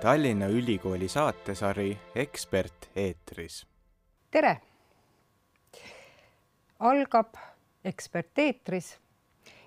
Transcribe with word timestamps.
Tallinna 0.00 0.46
Ülikooli 0.46 1.08
saatesari 1.08 1.98
Ekspert 2.14 2.90
eetris. 2.96 3.66
tere! 4.30 4.60
algab 6.78 7.34
Ekspert 7.84 8.38
eetris 8.38 8.98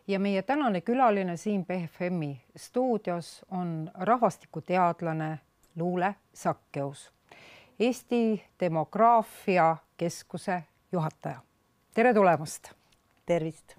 ja 0.08 0.20
meie 0.20 0.42
tänane 0.42 0.82
külaline 0.82 1.38
siin 1.38 1.66
BFM-i 1.66 2.42
stuudios 2.58 3.46
on 3.52 3.92
rahvastikuteadlane 3.94 5.40
Luule 5.76 6.16
Sakkeus, 6.34 7.12
Eesti 7.80 8.44
Demograafia 8.60 9.78
Keskuse 9.98 10.64
juhataja. 10.92 11.42
tere 11.94 12.14
tulemast! 12.14 12.72
tervist! 13.26 13.76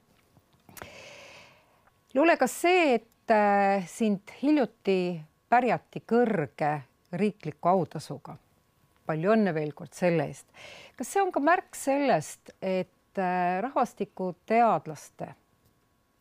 Luule, 2.14 2.36
kas 2.36 2.60
see, 2.60 2.94
et 2.94 3.30
äh, 3.30 3.86
sind 3.86 4.30
hiljuti 4.42 5.20
pärjati 5.54 6.02
kõrge 6.02 6.72
riikliku 7.14 7.70
autasuga, 7.70 8.34
palju 9.06 9.34
õnne 9.36 9.54
veel 9.54 9.70
kord 9.76 9.94
selle 9.94 10.26
eest, 10.32 10.48
kas 10.98 11.12
see 11.14 11.22
on 11.22 11.30
ka 11.34 11.42
märk 11.44 11.78
sellest, 11.78 12.56
et 12.58 13.22
äh, 13.22 13.60
rahvastikuteadlaste, 13.62 15.30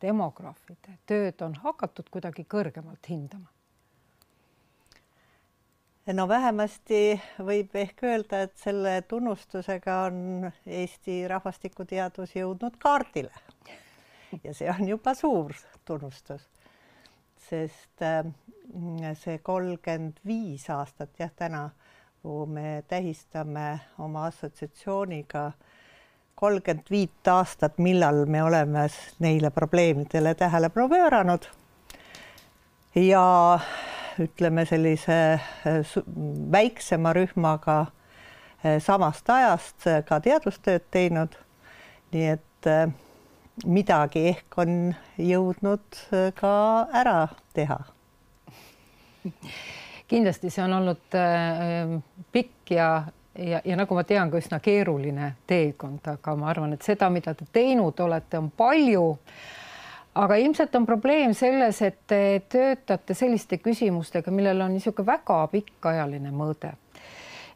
demograafide 0.04 1.00
tööd 1.10 1.42
on 1.42 1.58
hakatud 1.64 2.14
kuidagi 2.14 2.46
kõrgemalt 2.46 3.10
hindama? 3.10 3.50
no 6.12 6.28
vähemasti 6.28 7.20
võib 7.40 7.74
ehk 7.80 8.04
öelda, 8.04 8.44
et 8.46 8.58
selle 8.60 8.98
tunnustusega 9.08 10.02
on 10.10 10.50
Eesti 10.68 11.24
rahvastikuteadus 11.32 12.36
jõudnud 12.36 12.76
kaardile. 12.78 13.32
ja 14.44 14.54
see 14.54 14.70
on 14.70 14.86
juba 14.88 15.16
suur 15.16 15.56
tunnustus, 15.86 16.46
sest 17.50 18.02
äh, 18.02 18.24
see 19.20 19.38
kolmkümmend 19.38 20.20
viis 20.26 20.70
aastat 20.70 21.20
jah, 21.20 21.32
täna 21.36 21.70
me 22.48 22.84
tähistame 22.88 23.80
oma 24.00 24.26
assotsiatsiooniga 24.26 25.52
kolmkümmend 26.36 26.90
viit 26.92 27.28
aastat, 27.28 27.78
millal 27.78 28.26
me 28.26 28.44
oleme 28.44 28.88
neile 29.20 29.50
probleemidele 29.52 30.36
tähelepanu 30.36 30.90
pööranud. 30.90 31.50
ja 32.96 33.60
ütleme 34.20 34.66
sellise 34.66 35.34
äh, 35.34 35.94
väiksema 36.52 37.14
rühmaga 37.14 37.80
äh, 38.66 38.82
samast 38.82 39.30
ajast 39.30 39.88
äh, 39.88 40.04
ka 40.06 40.20
teadustööd 40.20 40.86
teinud. 40.92 41.38
nii 42.14 42.28
et 42.30 42.68
midagi 43.66 44.28
ehk 44.32 44.58
on 44.58 44.78
jõudnud 45.18 46.00
ka 46.40 46.54
ära 46.94 47.28
teha. 47.54 47.80
kindlasti 50.08 50.50
see 50.50 50.64
on 50.64 50.74
olnud 50.80 51.20
pikk 52.32 52.72
ja 52.76 52.90
ja, 53.38 53.62
ja 53.66 53.76
nagu 53.78 53.96
ma 53.96 54.04
tean, 54.04 54.32
ka 54.32 54.38
üsna 54.38 54.60
keeruline 54.62 55.34
teekond, 55.48 56.06
aga 56.06 56.36
ma 56.38 56.50
arvan, 56.52 56.74
et 56.76 56.86
seda, 56.86 57.10
mida 57.10 57.34
te 57.34 57.48
teinud 57.52 58.00
olete, 58.06 58.38
on 58.38 58.52
palju 58.58 59.08
aga 60.16 60.38
ilmselt 60.42 60.76
on 60.76 60.86
probleem 60.86 61.34
selles, 61.38 61.82
et 61.82 62.00
te 62.08 62.22
töötate 62.50 63.16
selliste 63.18 63.58
küsimustega, 63.62 64.32
millel 64.32 64.62
on 64.66 64.76
niisugune 64.76 65.08
väga 65.10 65.40
pikaajaline 65.54 66.34
mõõde. 66.34 66.74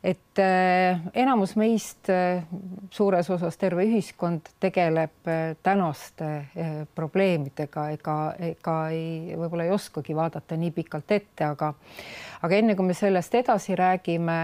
Et 0.08 0.39
äh, 0.39 1.00
enamus 1.13 1.55
meist 1.59 2.09
äh,, 2.09 2.44
suures 2.91 3.27
osas 3.33 3.58
terve 3.59 3.83
ühiskond 3.83 4.53
tegeleb 4.59 5.27
äh, 5.27 5.58
tänaste 5.63 6.30
probleemidega, 6.95 7.89
ega, 7.97 8.16
ega 8.39 8.78
ei, 8.95 9.35
võib-olla 9.35 9.67
ei 9.67 9.73
oskagi 9.75 10.16
vaadata 10.16 10.55
nii 10.59 10.72
pikalt 10.78 11.11
ette, 11.11 11.50
aga 11.50 11.73
aga 12.41 12.59
enne 12.61 12.78
kui 12.78 12.88
me 12.88 12.95
sellest 12.95 13.35
edasi 13.35 13.75
räägime 13.75 14.39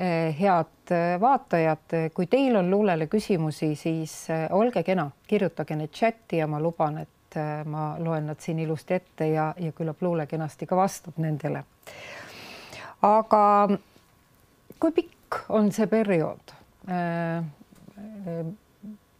head 0.00 0.92
vaatajad, 1.20 1.92
kui 2.16 2.24
teil 2.30 2.54
on 2.56 2.70
luulele 2.72 3.04
küsimusi, 3.10 3.74
siis 3.76 4.14
olge 4.56 4.80
kena, 4.86 5.10
kirjutage 5.28 5.76
need 5.76 5.92
chati 5.92 6.40
ja 6.40 6.46
ma 6.48 6.56
luban, 6.60 7.02
et 7.02 7.36
ma 7.68 7.90
loen 8.00 8.30
nad 8.30 8.40
siin 8.40 8.62
ilusti 8.64 8.96
ette 8.96 9.28
ja, 9.28 9.50
ja 9.60 9.74
küllap 9.76 10.00
luule 10.00 10.24
kenasti 10.30 10.64
ka 10.70 10.78
vastab 10.78 11.20
nendele. 11.20 11.64
aga 13.02 13.42
kui 14.80 14.94
pikk 14.96 15.44
on 15.54 15.70
see 15.74 15.86
periood? 15.90 16.54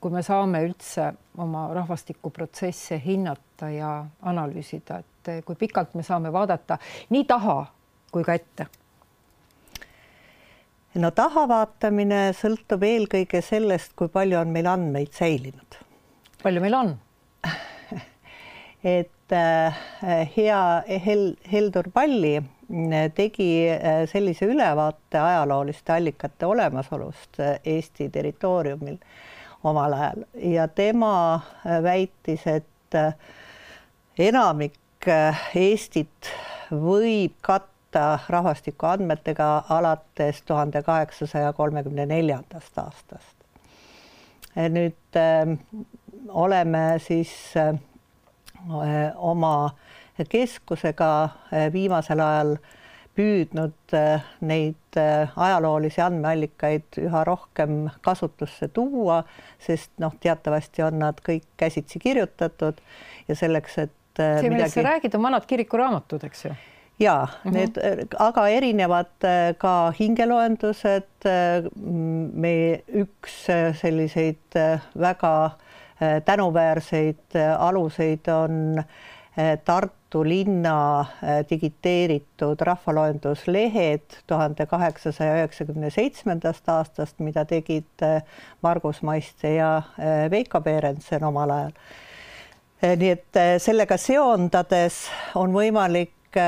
Kui 0.00 0.14
me 0.14 0.22
saame 0.24 0.62
üldse 0.64 1.10
oma 1.40 1.66
rahvastikuprotsesse 1.76 2.98
hinnata 3.04 3.68
ja 3.70 3.92
analüüsida, 4.32 5.02
et 5.04 5.32
kui 5.44 5.58
pikalt 5.60 5.94
me 5.94 6.02
saame 6.06 6.32
vaadata 6.32 6.80
nii 7.12 7.24
taha 7.28 7.58
kui 8.10 8.24
ka 8.24 8.36
ette? 8.40 8.66
no 10.98 11.10
tahavaatamine 11.14 12.30
sõltub 12.34 12.82
eelkõige 12.82 13.42
sellest, 13.44 13.92
kui 13.94 14.10
palju 14.10 14.40
on 14.40 14.50
meil 14.50 14.66
andmeid 14.66 15.12
säilinud. 15.14 15.78
palju 16.42 16.62
meil 16.64 16.74
on? 16.74 16.94
et 18.96 19.36
äh, 19.36 19.82
hea 20.36 20.62
Hel-, 21.06 21.36
Heldur 21.52 21.90
Palli 21.94 22.40
tegi 23.14 23.50
äh, 23.70 24.04
sellise 24.10 24.46
ülevaate 24.46 25.18
ajalooliste 25.18 25.92
allikate 25.92 26.46
olemasolust 26.46 27.40
Eesti 27.64 28.08
territooriumil 28.10 28.98
omal 29.64 29.92
ajal 29.92 30.24
ja 30.34 30.68
tema 30.68 31.40
väitis, 31.82 32.46
et 32.46 32.96
enamik 34.18 34.78
Eestit 35.56 36.30
võib 36.70 37.34
katta 37.42 38.18
rahvastikuandmetega 38.28 39.50
alates 39.68 40.42
tuhande 40.46 40.82
kaheksasaja 40.82 41.52
kolmekümne 41.52 42.06
neljandast 42.06 42.78
aastast. 42.78 43.36
nüüd 44.56 45.16
äh, 45.16 45.56
oleme 46.28 46.98
siis 46.98 47.56
äh, 47.56 47.74
Äh, 48.68 49.12
oma 49.16 49.70
keskusega 50.28 51.10
äh, 51.24 51.68
viimasel 51.72 52.20
ajal 52.20 52.56
püüdnud 53.16 53.94
äh, 53.96 54.26
neid 54.40 54.76
ajaloolisi 54.96 56.02
andmeallikaid 56.02 56.98
üha 57.02 57.22
rohkem 57.26 57.84
kasutusse 58.02 58.68
tuua, 58.74 59.20
sest 59.62 59.92
noh, 60.02 60.16
teatavasti 60.22 60.82
on 60.82 60.98
nad 61.04 61.20
kõik 61.26 61.46
käsitsi 61.60 62.02
kirjutatud 62.02 62.80
ja 63.28 63.36
selleks, 63.38 63.78
et 63.78 63.94
see, 64.18 64.48
millest 64.48 64.56
midagi... 64.56 64.74
sa 64.74 64.86
räägid, 64.88 65.14
on 65.14 65.28
vanad 65.28 65.46
kirikuraamatud, 65.46 66.26
eks 66.26 66.44
ju? 66.48 66.54
ja 67.00 67.22
uh 67.22 67.30
-huh. 67.44 67.52
need, 67.54 67.78
aga 68.18 68.48
erinevad 68.48 69.28
ka 69.58 69.92
hingeloendused. 69.98 71.28
me 72.32 72.82
üks 72.92 73.46
selliseid 73.80 74.58
väga 74.98 75.50
tänuväärseid 76.24 77.36
aluseid 77.58 78.28
on 78.28 78.78
eh, 78.78 78.84
Tartu 79.64 80.24
linna 80.26 81.06
eh, 81.22 81.40
digiteeritud 81.50 82.60
rahvaloenduslehed 82.66 84.20
tuhande 84.26 84.66
kaheksasaja 84.66 85.36
üheksakümne 85.38 85.90
seitsmendast 85.90 86.68
aastast, 86.68 87.18
mida 87.18 87.44
tegid 87.44 88.04
eh, 88.06 88.22
Margus 88.62 89.02
Maiste 89.02 89.54
ja 89.54 89.82
Veiko 90.30 90.60
Berendsen 90.60 91.24
omal 91.24 91.50
ajal. 91.56 91.76
nii 92.96 93.10
et 93.12 93.38
sellega 93.60 93.96
seondades 94.00 95.02
on 95.36 95.52
võimalik 95.52 96.38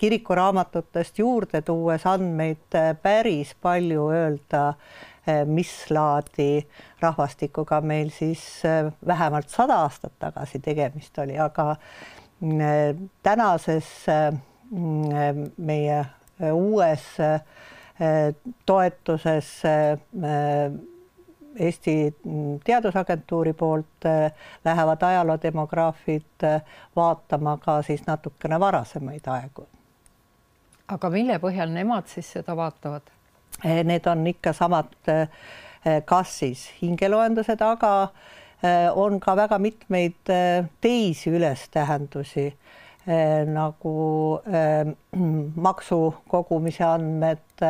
kirikuraamatutest 0.00 1.18
juurde 1.20 1.60
tuues 1.62 2.06
andmeid 2.08 2.78
päris 3.02 3.52
palju 3.62 4.08
öelda 4.10 4.64
Eh, 5.30 5.44
mis 5.44 5.72
laadi 5.90 6.62
rahvastikuga 7.00 7.80
meil 7.84 8.08
siis 8.14 8.40
eh, 8.64 8.86
vähemalt 9.06 9.50
sada 9.52 9.82
aastat 9.84 10.14
tagasi 10.18 10.62
tegemist 10.64 11.18
oli, 11.20 11.34
aga 11.38 11.74
eh, 11.74 12.19
tänases 13.22 14.06
mm, 14.70 15.50
meie 15.56 16.06
uues 16.52 17.04
toetuses 18.66 19.62
Eesti 21.60 22.14
Teadusagentuuri 22.64 23.52
poolt 23.52 24.06
lähevad 24.64 25.02
ajaloodemograafid 25.02 26.46
vaatama 26.96 27.56
ka 27.56 27.82
siis 27.82 28.06
natukene 28.06 28.60
varasemaid 28.60 29.26
aegu. 29.26 29.66
aga 30.88 31.10
mille 31.10 31.38
põhjal 31.38 31.70
nemad 31.74 32.06
siis 32.06 32.32
seda 32.32 32.56
vaatavad? 32.56 33.02
Need 33.84 34.06
on 34.06 34.26
ikka 34.26 34.52
samad, 34.52 34.94
kas 36.04 36.38
siis 36.38 36.70
hingeloendused, 36.82 37.60
aga 37.60 37.92
eh, 38.02 38.39
on 38.94 39.20
ka 39.20 39.34
väga 39.36 39.58
mitmeid 39.58 40.32
teisi 40.80 41.30
ülestähendusi 41.32 42.46
nagu 43.48 43.94
maksukogumise 45.66 46.84
andmed, 46.84 47.64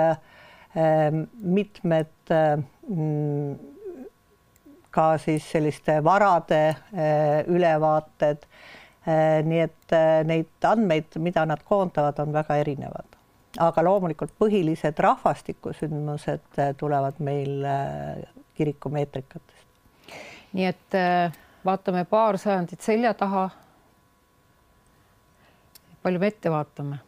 mitmed 1.42 2.34
mm, 2.34 3.54
ka 4.90 5.06
siis 5.22 5.46
selliste 5.52 6.00
varade 6.04 6.64
ülevaated. 7.46 8.44
nii 9.46 9.62
et 9.62 9.94
neid 10.28 10.66
andmeid, 10.66 11.14
mida 11.22 11.46
nad 11.48 11.62
koondavad, 11.64 12.18
on 12.20 12.34
väga 12.34 12.58
erinevad 12.60 13.16
aga 13.58 13.82
loomulikult 13.82 14.34
põhilised 14.38 15.00
rahvastikusündmused 15.02 16.60
tulevad 16.78 17.18
meil 17.18 17.64
kirikumeetrikatest. 18.54 19.59
Nii 20.52 20.66
et 20.66 20.96
vaatame 21.64 22.04
paar 22.10 22.38
sajandit 22.38 22.80
selja 22.82 23.14
taha. 23.14 23.48
palju 26.02 26.18
me 26.18 26.26
ette 26.26 26.50
vaatame? 26.50 26.98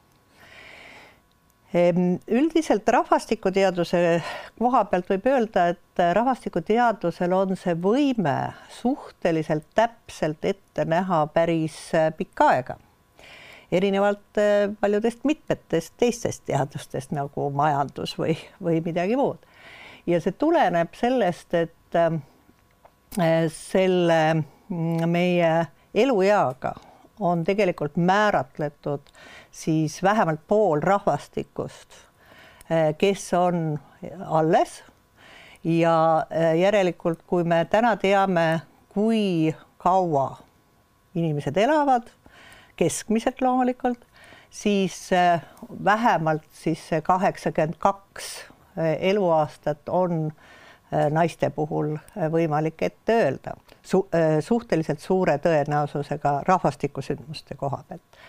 Ehm, 1.75 2.19
üldiselt 2.29 2.89
rahvastikuteaduse 2.89 3.99
koha 4.61 4.83
pealt 4.91 5.09
võib 5.09 5.25
öelda, 5.31 5.71
et 5.73 6.03
rahvastikuteadusel 6.19 7.33
on 7.33 7.57
see 7.57 7.73
võime 7.81 8.35
suhteliselt 8.77 9.65
täpselt 9.75 10.45
ette 10.45 10.85
näha 10.85 11.23
päris 11.33 11.79
äh, 11.97 12.11
pikka 12.17 12.51
aega. 12.53 12.77
erinevalt 13.73 14.37
äh, 14.37 14.69
paljudest 14.81 15.25
mitmetest 15.25 15.95
teistest 15.97 16.45
teadustest 16.45 17.17
nagu 17.17 17.49
majandus 17.51 18.19
või, 18.19 18.37
või 18.61 18.83
midagi 18.85 19.17
muud. 19.17 19.41
ja 20.07 20.21
see 20.21 20.37
tuleneb 20.37 20.93
sellest, 20.93 21.55
et 21.55 21.97
äh, 21.97 22.21
selle 23.53 24.35
mm, 24.35 25.09
meie 25.11 25.67
elueaga 25.95 26.75
on 27.21 27.45
tegelikult 27.45 27.97
määratletud 27.97 29.13
siis 29.51 30.03
vähemalt 30.03 30.41
pool 30.49 30.81
rahvastikust, 30.81 31.89
eh, 32.71 32.95
kes 32.99 33.35
on 33.35 33.79
alles. 34.27 34.83
Ja 35.65 36.27
eh, 36.31 36.57
järelikult, 36.59 37.23
kui 37.27 37.45
me 37.45 37.65
täna 37.71 37.97
teame, 37.97 38.63
kui 38.89 39.55
kaua 39.79 40.41
inimesed 41.15 41.57
elavad, 41.57 42.09
keskmiselt 42.77 43.41
loomulikult, 43.41 44.01
siis 44.51 45.11
vähemalt 45.85 46.49
siis 46.53 46.89
kaheksakümmend 47.03 47.77
kaks 47.79 48.33
eluaastat 48.99 49.89
on 49.89 50.33
naiste 51.11 51.51
puhul 51.51 51.95
võimalik 52.33 52.83
ette 52.83 53.15
öelda. 53.25 53.55
Su 53.83 54.05
suhteliselt 54.41 55.01
suure 55.01 55.39
tõenäosusega 55.43 56.43
rahvastikusündmuste 56.49 57.57
koha 57.57 57.83
pealt. 57.89 58.21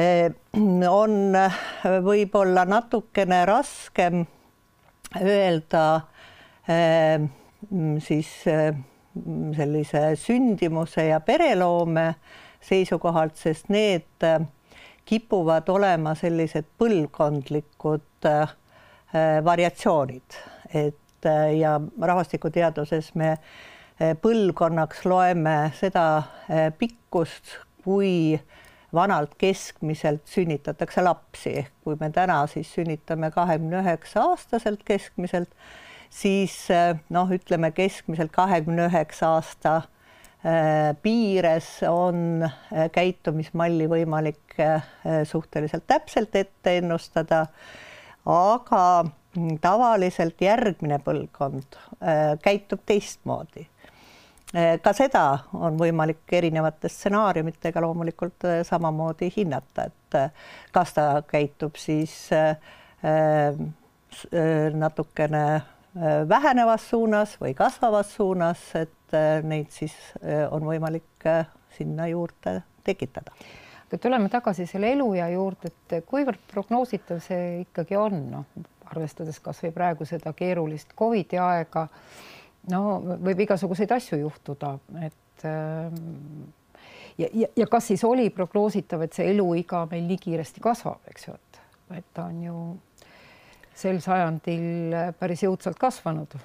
On 1.02 1.16
võib-olla 2.04 2.64
natukene 2.68 3.40
raskem 3.48 4.22
öelda 5.20 5.84
siis 7.98 8.30
sellise 9.56 10.02
sündimuse 10.16 11.08
ja 11.08 11.18
pereloome 11.20 12.14
seisukohalt, 12.62 13.36
sest 13.36 13.68
need 13.72 14.26
kipuvad 15.04 15.68
olema 15.68 16.14
sellised 16.14 16.68
põlvkondlikud 16.78 18.28
variatsioonid, 19.44 20.38
et 20.74 20.96
ja 21.26 21.80
rahvastikuteaduses 22.00 23.14
me 23.14 23.34
põlvkonnaks 24.22 25.04
loeme 25.04 25.56
seda 25.76 26.22
pikkust, 26.78 27.58
kui 27.84 28.38
vanalt 28.94 29.36
keskmiselt 29.38 30.26
sünnitatakse 30.26 31.02
lapsi, 31.04 31.52
ehk 31.62 31.84
kui 31.84 31.98
me 32.00 32.10
täna 32.14 32.40
siis 32.50 32.72
sünnitame 32.74 33.30
kahekümne 33.34 33.82
üheksa 33.84 34.24
aastaselt 34.32 34.82
keskmiselt, 34.88 35.52
siis 36.10 36.66
noh, 37.12 37.30
ütleme 37.30 37.70
keskmiselt 37.76 38.32
kahekümne 38.34 38.88
üheksa 38.90 39.36
aasta 39.36 39.80
piires 41.02 41.68
on 41.84 42.48
käitumismalli 42.92 43.86
võimalik 43.92 44.56
suhteliselt 45.28 45.84
täpselt 45.86 46.36
ette 46.40 46.78
ennustada, 46.80 47.44
aga 48.24 48.84
tavaliselt 49.62 50.40
järgmine 50.42 50.98
põlvkond 51.04 51.76
käitub 52.42 52.80
teistmoodi 52.86 53.68
Eh, 54.50 54.80
ka 54.82 54.90
seda 54.96 55.22
on 55.54 55.76
võimalik 55.78 56.32
erinevate 56.34 56.88
stsenaariumitega 56.90 57.82
loomulikult 57.84 58.46
eh, 58.50 58.62
samamoodi 58.66 59.28
hinnata, 59.30 59.84
et 59.86 60.16
kas 60.74 60.94
ta 60.96 61.04
käitub 61.22 61.76
siis 61.78 62.26
natukene 64.74 65.44
vähenevas 66.28 66.88
suunas 66.90 67.36
või 67.40 67.54
kasvavas 67.56 68.10
suunas, 68.16 68.64
et 68.74 69.14
neid 69.46 69.70
siis 69.72 69.94
on 70.50 70.66
võimalik 70.66 71.28
sinna 71.78 72.10
juurde 72.10 72.58
tekitada. 72.84 73.32
aga 73.86 74.02
tuleme 74.02 74.28
tagasi 74.28 74.66
selle 74.66 74.90
eluea 74.92 75.30
juurde, 75.30 75.70
et 75.70 76.04
kuivõrd 76.10 76.42
prognoositav 76.50 77.22
see 77.22 77.60
ikkagi 77.62 77.96
on, 77.96 78.20
noh 78.34 78.44
arvestades 78.90 79.40
kasvõi 79.40 79.72
praegu 79.74 80.06
seda 80.08 80.32
keerulist 80.36 80.94
Covidi 80.98 81.38
aega 81.40 81.86
no 82.68 82.82
võib 83.22 83.46
igasuguseid 83.46 83.92
asju 83.96 84.18
juhtuda, 84.20 84.74
et 85.06 85.44
ähm, 85.48 85.94
ja, 87.18 87.28
ja, 87.32 87.48
ja 87.56 87.66
kas 87.70 87.90
siis 87.90 88.04
oli 88.04 88.28
prognoositav, 88.34 89.04
et 89.06 89.16
see 89.16 89.30
eluiga 89.32 89.86
meil 89.90 90.06
nii 90.08 90.20
kiiresti 90.20 90.62
kasvab, 90.64 91.02
eks 91.12 91.28
ju, 91.28 91.34
et, 91.34 91.60
et 92.00 92.08
ta 92.14 92.28
on 92.28 92.42
ju 92.44 92.62
sel 93.80 94.00
sajandil 94.04 94.96
päris 95.18 95.44
jõudsalt 95.46 95.78
kasvanud. 95.80 96.36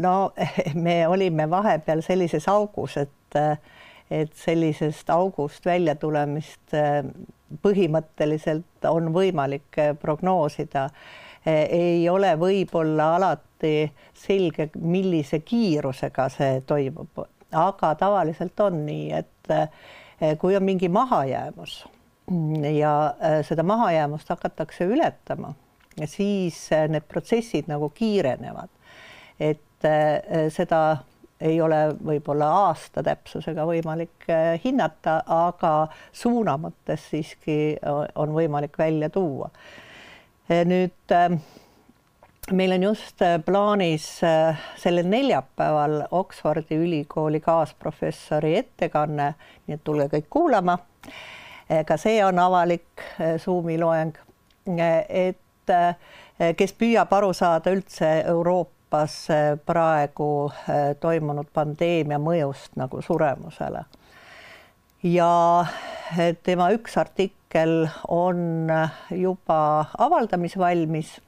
no 0.00 0.32
me 0.86 0.98
olime 1.08 1.48
vahepeal 1.50 2.02
sellises 2.02 2.48
augus, 2.48 2.96
et, 2.96 3.40
et 4.10 4.32
sellisest 4.36 5.10
august 5.10 5.66
väljatulemist 5.66 6.76
põhimõtteliselt 7.62 8.88
on 8.88 9.12
võimalik 9.14 9.78
prognoosida. 10.00 10.88
Ei 11.46 12.08
ole 12.08 12.34
võib-olla 12.40 13.14
alati 13.18 13.84
selge, 14.16 14.70
millise 14.80 15.40
kiirusega 15.44 16.28
see 16.32 16.60
toimub, 16.66 17.24
aga 17.54 17.94
tavaliselt 17.98 18.60
on 18.64 18.84
nii, 18.86 19.10
et 19.12 19.52
eh, 19.52 20.34
kui 20.40 20.56
on 20.56 20.64
mingi 20.64 20.88
mahajäämus 20.88 21.82
ja 22.74 22.94
eh, 23.20 23.40
seda 23.46 23.62
mahajäämust 23.62 24.28
hakatakse 24.32 24.88
ületama, 24.88 25.54
siis 26.04 26.66
eh, 26.72 26.88
need 26.88 27.06
protsessid 27.08 27.68
nagu 27.70 27.90
kiirenevad. 27.94 28.70
et 29.40 29.60
seda 30.54 30.78
ei 31.44 31.58
ole 31.60 31.78
võib-olla 32.06 32.46
aasta 32.68 33.02
täpsusega 33.04 33.64
võimalik 33.66 34.24
hinnata, 34.62 35.18
aga 35.26 35.88
suuna 36.14 36.54
mõttes 36.56 37.08
siiski 37.10 37.74
on 38.14 38.32
võimalik 38.32 38.78
välja 38.78 39.10
tuua. 39.12 39.50
Nüüd 40.48 41.14
meil 42.52 42.72
on 42.72 42.82
just 42.82 43.22
äh, 43.22 43.38
plaanis 43.44 44.20
sellel 44.76 45.06
neljapäeval 45.08 46.02
Oxfordi 46.10 46.76
ülikooli 46.76 47.40
kaasprofessori 47.40 48.56
ettekanne, 48.56 49.32
nii 49.66 49.78
et 49.78 49.84
tulge 49.84 50.08
kõik 50.12 50.28
kuulama. 50.30 50.78
Ka 51.86 51.96
see 51.96 52.18
on 52.24 52.38
avalik 52.38 53.00
Zoomi 53.40 53.78
loeng. 53.80 54.12
et 55.08 55.72
kes 56.56 56.72
püüab 56.76 57.12
aru 57.12 57.32
saada 57.32 57.72
üldse 57.72 58.10
Euroopas 58.28 59.16
praegu 59.66 60.52
toimunud 61.00 61.48
pandeemia 61.52 62.18
mõjust 62.18 62.76
nagu 62.76 63.00
suremusele. 63.02 63.84
Ja 65.04 65.66
tema 66.42 66.70
üks 66.72 66.96
artikkel 66.96 67.84
on 68.08 68.70
juba 69.12 69.60
avaldamisvalmis 70.00 71.18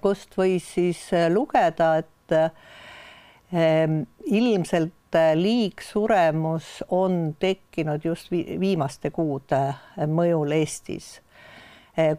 kust 0.00 0.36
võis 0.38 0.66
siis 0.76 1.00
lugeda, 1.32 1.96
et 2.04 2.36
eh, 2.36 3.96
ilmselt 4.26 5.18
liigsuremus 5.34 6.82
on 6.92 7.34
tekkinud 7.40 8.04
just 8.04 8.30
viimaste 8.32 9.10
kuude 9.14 9.60
mõjul 10.06 10.52
Eestis. 10.58 11.16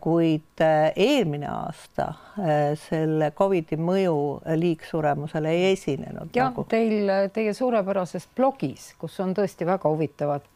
Kuid 0.02 0.62
eelmine 0.96 1.46
aasta 1.52 2.08
selle 2.82 3.28
Covidi 3.38 3.78
mõju 3.78 4.16
liigsuremusele 4.58 5.52
ei 5.54 5.68
esinenud. 5.72 6.32
jah 6.34 6.50
nagu., 6.50 6.64
teil, 6.70 7.12
teie 7.34 7.54
suurepärases 7.54 8.26
blogis, 8.36 8.88
kus 8.98 9.20
on 9.22 9.36
tõesti 9.38 9.68
väga 9.70 9.92
huvitavad, 9.94 10.50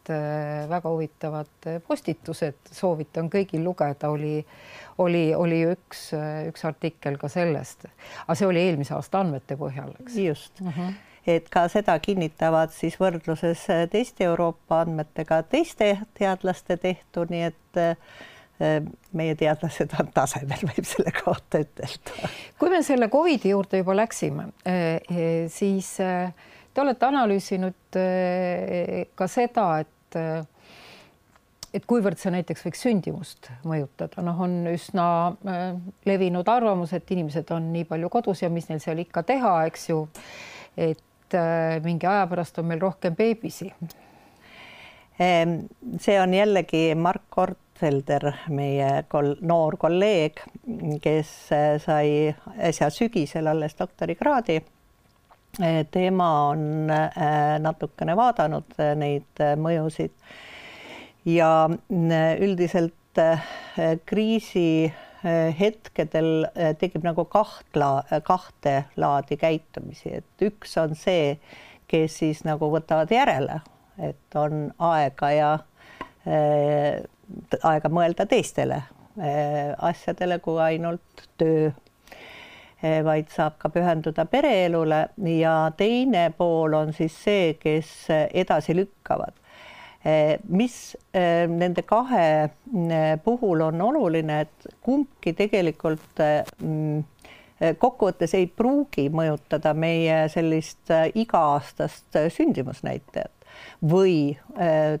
väga 0.70 0.90
huvitavad 0.90 1.70
postitused, 1.86 2.58
soovitan 2.74 3.30
kõigil 3.30 3.62
lugeda, 3.62 4.10
oli 4.10 4.40
oli, 4.98 5.34
oli 5.34 5.62
üks, 5.72 6.10
üks 6.48 6.66
artikkel 6.68 7.16
ka 7.20 7.30
sellest, 7.32 7.86
aga 8.26 8.36
see 8.38 8.48
oli 8.48 8.66
eelmise 8.66 8.94
aasta 8.96 9.22
andmete 9.22 9.56
põhjal, 9.60 9.94
eks? 10.02 10.18
just 10.18 10.60
uh, 10.62 10.72
-huh. 10.72 10.92
et 11.26 11.48
ka 11.52 11.66
seda 11.72 11.98
kinnitavad 12.02 12.74
siis 12.74 12.98
võrdluses 13.00 13.64
teiste 13.90 14.24
Euroopa 14.24 14.82
andmetega 14.84 15.42
teiste 15.42 15.96
teadlaste 16.18 16.76
tehtu, 16.76 17.26
nii 17.30 17.42
et 17.50 17.82
meie 19.12 19.34
teadlased 19.38 19.94
on 20.00 20.10
tasemel, 20.14 20.64
võib 20.70 20.86
selle 20.88 21.12
kohta 21.16 21.62
ütelda. 21.64 22.30
kui 22.58 22.72
me 22.72 22.82
selle 22.86 23.08
Covidi 23.12 23.52
juurde 23.52 23.82
juba 23.82 23.96
läksime, 23.96 24.50
äh, 24.68 24.96
äh, 25.10 25.28
siis 25.52 25.94
te 25.96 26.80
olete 26.80 27.08
analüüsinud 27.08 28.00
ka 29.14 29.28
seda, 29.28 29.68
et 29.82 30.18
et 31.72 31.86
kuivõrd 31.88 32.20
see 32.20 32.32
näiteks 32.34 32.66
võiks 32.66 32.82
sündimust 32.84 33.48
mõjutada, 33.64 34.20
noh, 34.24 34.40
on 34.44 34.58
üsna 34.68 35.06
levinud 36.08 36.48
arvamus, 36.48 36.92
et 36.96 37.08
inimesed 37.12 37.48
on 37.56 37.70
nii 37.72 37.86
palju 37.88 38.10
kodus 38.12 38.42
ja 38.44 38.50
mis 38.52 38.68
neil 38.68 38.80
seal 38.84 39.00
ikka 39.00 39.24
teha, 39.28 39.54
eks 39.70 39.88
ju. 39.88 40.02
et 40.76 41.36
mingi 41.84 42.08
aja 42.08 42.26
pärast 42.28 42.60
on 42.60 42.68
meil 42.68 42.80
rohkem 42.80 43.16
beebisi. 43.16 43.70
See 45.18 46.14
on 46.18 46.34
jällegi 46.34 46.94
Mark 46.96 47.28
Kortfelder, 47.30 48.30
meie 48.48 49.04
kol 49.12 49.34
noor 49.44 49.76
kolleeg, 49.78 50.40
kes 51.04 51.32
sai 51.84 52.32
äsja 52.58 52.88
sügisel 52.90 53.50
alles 53.52 53.76
doktorikraadi. 53.78 54.62
Teema 55.92 56.28
on 56.48 56.90
äh, 56.90 57.58
natukene 57.60 58.16
vaadanud 58.16 58.72
äh, 58.80 58.94
neid 58.96 59.40
äh, 59.40 59.52
mõjusid. 59.60 60.14
Ja 61.28 61.68
üldiselt 62.40 63.20
kriisi 64.08 64.90
hetkedel 65.58 66.46
tekib 66.80 67.04
nagu 67.06 67.22
kahtla, 67.30 67.90
kahte 68.26 68.72
laadi 68.98 69.36
käitumisi, 69.38 70.16
et 70.18 70.42
üks 70.42 70.74
on 70.82 70.96
see, 70.98 71.36
kes 71.86 72.16
siis 72.24 72.40
nagu 72.48 72.72
võtavad 72.72 73.12
järele, 73.14 73.60
et 73.98 74.36
on 74.38 74.72
aega 74.78 75.30
ja 75.32 75.52
äh, 76.26 77.02
aega 77.62 77.88
mõelda 77.92 78.26
teistele 78.28 78.82
äh, 78.82 79.72
asjadele 79.78 80.38
kui 80.44 80.60
ainult 80.62 81.26
töö 81.40 81.70
Eh, 82.82 82.98
vaid 83.06 83.28
saab 83.30 83.60
ka 83.62 83.68
pühenduda 83.70 84.24
pereelule 84.26 85.04
ja 85.38 85.54
teine 85.78 86.24
pool 86.34 86.74
on 86.74 86.90
siis 86.96 87.14
see, 87.14 87.52
kes 87.62 87.92
edasi 88.10 88.74
lükkavad. 88.74 89.36
Eh, 90.02 90.40
mis 90.50 90.96
eh, 91.14 91.46
nende 91.46 91.84
kahe 91.86 92.50
puhul 93.22 93.62
on 93.68 93.84
oluline, 93.86 94.40
et 94.42 94.66
kumbki 94.82 95.30
tegelikult 95.38 96.24
mm, 96.58 97.04
kokkuvõttes 97.78 98.34
ei 98.34 98.48
pruugi 98.50 99.06
mõjutada 99.14 99.76
meie 99.78 100.24
sellist 100.32 100.90
iga-aastast 101.22 102.18
sündimusnäitajat 102.34 103.41
või 103.82 104.36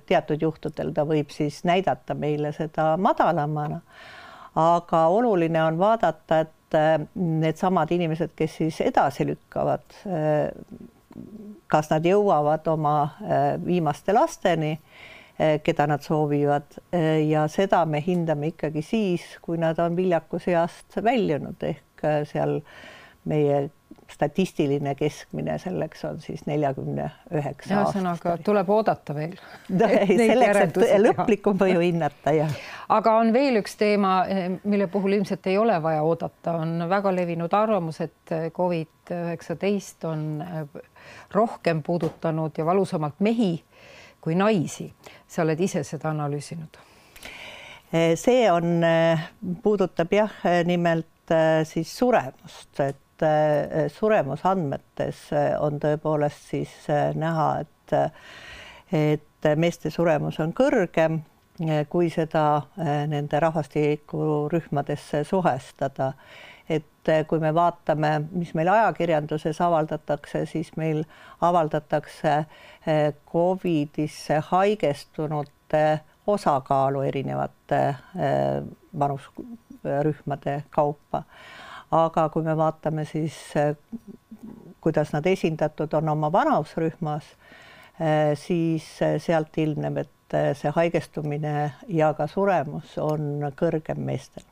teatud 0.06 0.42
juhtudel 0.42 0.92
ta 0.94 1.04
võib 1.06 1.30
siis 1.30 1.62
näidata 1.64 2.14
meile 2.14 2.52
seda 2.56 2.96
madalamana. 2.96 3.80
aga 4.54 5.06
oluline 5.08 5.62
on 5.64 5.78
vaadata, 5.78 6.40
et 6.40 6.74
äh, 6.76 7.06
needsamad 7.14 7.90
inimesed, 7.90 8.34
kes 8.36 8.56
siis 8.56 8.80
edasi 8.84 9.24
lükkavad, 9.26 9.94
äh, 10.04 10.50
kas 11.72 11.88
nad 11.90 12.04
jõuavad 12.04 12.68
oma 12.68 12.96
äh, 13.02 13.46
viimaste 13.64 14.12
lasteni, 14.12 14.78
keda 15.64 15.86
nad 15.88 16.04
soovivad 16.04 16.76
ja 17.26 17.46
seda 17.50 17.80
me 17.88 18.02
hindame 18.04 18.50
ikkagi 18.52 18.82
siis, 18.84 19.22
kui 19.42 19.56
nad 19.58 19.78
on 19.80 19.96
viljakuse 19.96 20.52
east 20.52 20.98
väljunud 21.02 21.64
ehk 21.66 22.04
seal 22.28 22.58
meie 23.24 23.62
statistiline 24.12 24.94
keskmine 24.98 25.56
selleks 25.58 26.04
on 26.04 26.20
siis 26.20 26.44
neljakümne 26.46 27.08
üheksa 27.32 27.78
aastat. 27.78 27.96
ühesõnaga 27.96 28.36
tuleb 28.44 28.70
oodata 28.70 29.16
veel 29.16 29.34
no,. 29.80 29.88
selleks, 29.88 30.60
et 30.66 30.80
lõplikku 31.06 31.54
mõju 31.58 31.82
hinnata, 31.84 32.34
jah. 32.36 32.54
aga 32.98 33.16
on 33.22 33.32
veel 33.34 33.60
üks 33.62 33.76
teema, 33.80 34.14
mille 34.64 34.88
puhul 34.92 35.18
ilmselt 35.18 35.48
ei 35.50 35.58
ole 35.58 35.78
vaja 35.82 36.04
oodata, 36.06 36.58
on 36.62 36.86
väga 36.90 37.14
levinud 37.14 37.52
arvamus, 37.56 38.00
et 38.04 38.36
Covid 38.56 39.12
üheksateist 39.12 40.04
on 40.08 40.42
rohkem 41.32 41.82
puudutanud 41.82 42.58
ja 42.58 42.66
valusamalt 42.66 43.20
mehi 43.20 43.54
kui 44.22 44.34
naisi. 44.38 44.92
sa 45.26 45.42
oled 45.42 45.60
ise 45.60 45.82
seda 45.84 46.12
analüüsinud? 46.12 46.78
see 48.16 48.46
on, 48.48 48.80
puudutab 49.62 50.12
jah, 50.16 50.36
nimelt 50.64 51.32
siis 51.68 51.90
suremust, 51.98 52.80
et 52.80 53.11
Eh, 53.22 53.90
suremusandmetes 53.92 55.18
eh, 55.32 55.52
on 55.60 55.78
tõepoolest 55.82 56.48
siis 56.50 56.72
eh, 56.90 57.12
näha, 57.14 57.62
et, 57.62 57.94
et 58.92 59.48
meeste 59.56 59.90
suremus 59.94 60.40
on 60.42 60.54
kõrgem, 60.56 61.20
kui 61.92 62.08
seda 62.10 62.62
nende 63.06 63.38
rahvastikurühmadesse 63.44 65.20
suhestada. 65.28 66.12
et 66.68 67.10
kui 67.28 67.40
me 67.40 67.50
vaatame, 67.54 68.10
mis 68.32 68.54
meil 68.54 68.68
ajakirjanduses 68.72 69.60
avaldatakse, 69.60 70.46
siis 70.46 70.70
meil 70.76 71.04
avaldatakse 71.40 72.34
Covidisse 73.32 74.40
haigestunute 74.48 76.00
osakaalu 76.26 77.02
erinevate 77.02 77.82
vanusrühmade 78.98 80.62
kaupa 80.70 81.22
aga 81.92 82.28
kui 82.32 82.42
me 82.42 82.56
vaatame 82.56 83.04
siis, 83.04 83.36
eh, 83.56 83.76
kuidas 84.80 85.12
nad 85.12 85.26
esindatud 85.26 85.92
on 85.94 86.08
oma 86.08 86.32
vanusrühmas, 86.32 87.24
eh, 88.00 88.32
siis 88.38 88.86
eh, 89.02 89.18
sealt 89.20 89.58
ilmneb, 89.58 89.96
et 89.96 90.10
see 90.56 90.70
haigestumine 90.72 91.72
ja 91.92 92.14
ka 92.16 92.24
suremus 92.26 92.94
on 92.98 93.44
kõrgem 93.56 93.98
meestel. 94.00 94.46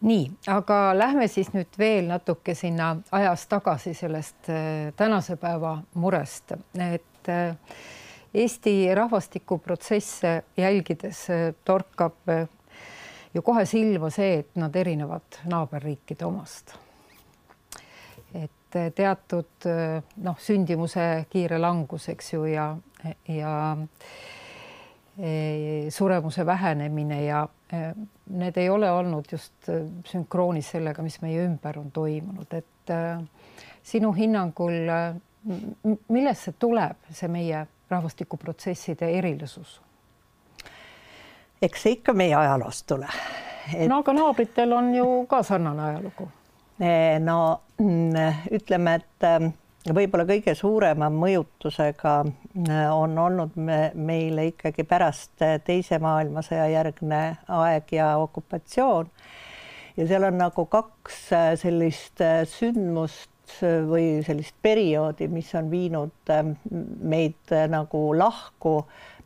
nii, 0.00 0.30
aga 0.48 0.98
lähme 0.98 1.28
siis 1.28 1.52
nüüd 1.52 1.76
veel 1.78 2.08
natuke 2.08 2.54
sinna 2.54 2.96
ajas 3.12 3.44
tagasi 3.46 3.92
sellest 3.94 4.48
tänase 4.96 5.36
päeva 5.36 5.76
murest, 5.94 6.56
et 6.80 7.30
Eesti 8.34 8.94
rahvastikuprotsesse 8.94 10.42
jälgides 10.56 11.26
torkab 11.64 12.32
ju 13.34 13.42
kohe 13.42 13.64
silma 13.66 14.10
see, 14.12 14.40
et 14.42 14.56
nad 14.60 14.74
erinevad 14.76 15.42
naaberriikide 15.50 16.26
omast. 16.26 16.74
et 18.34 18.94
teatud 18.96 19.66
noh, 20.24 20.38
sündimuse 20.40 21.26
kiire 21.30 21.58
langus, 21.60 22.08
eks 22.08 22.32
ju, 22.32 22.44
ja, 22.48 22.70
ja 23.28 23.56
e, 25.18 25.90
suremuse 25.92 26.46
vähenemine 26.46 27.18
ja 27.24 27.42
need 28.32 28.56
ei 28.56 28.70
ole 28.72 28.88
olnud 28.90 29.28
just 29.32 29.68
sünkroonis 30.08 30.70
sellega, 30.72 31.04
mis 31.04 31.20
meie 31.20 31.44
ümber 31.44 31.78
on 31.78 31.90
toimunud, 31.92 32.56
et 32.56 32.94
sinu 33.84 34.14
hinnangul 34.16 34.80
millest 36.08 36.48
see 36.48 36.58
tuleb, 36.60 37.08
see 37.10 37.30
meie 37.32 37.64
rahvastikuprotsesside 37.90 39.08
erilisus? 39.18 39.80
Eks 41.62 41.82
see 41.82 41.98
ikka 41.98 42.14
meie 42.16 42.34
ajaloost 42.36 42.86
tule 42.90 43.08
et.... 43.70 43.88
no 43.88 44.00
aga 44.02 44.14
naabritel 44.16 44.72
on 44.76 44.94
ju 44.94 45.08
ka 45.30 45.42
sarnane 45.46 45.82
ajalugu. 45.90 46.28
Eh, 46.82 47.18
no 47.22 47.60
mm, 47.78 48.48
ütleme, 48.56 48.96
et 48.98 49.26
ähm, 49.28 49.52
võib-olla 49.94 50.24
kõige 50.26 50.54
suurema 50.58 51.10
mõjutusega 51.12 52.14
äh, 52.24 52.86
on 52.90 53.18
olnud 53.18 53.56
me, 53.56 53.80
meile 53.94 54.48
ikkagi 54.50 54.86
pärast 54.88 55.44
äh, 55.44 55.58
Teise 55.64 56.00
maailmasõja 56.02 56.66
järgne 56.72 57.22
aeg 57.60 57.94
ja 57.94 58.14
okupatsioon. 58.22 59.10
ja 59.96 60.08
seal 60.08 60.26
on 60.30 60.40
nagu 60.40 60.66
kaks 60.66 61.20
äh, 61.36 61.52
sellist 61.60 62.24
sündmust 62.56 63.30
või 63.62 64.22
sellist 64.24 64.54
perioodi, 64.62 65.26
mis 65.28 65.50
on 65.58 65.66
viinud 65.68 66.30
meid 67.04 67.50
nagu 67.68 68.00
lahku 68.16 68.78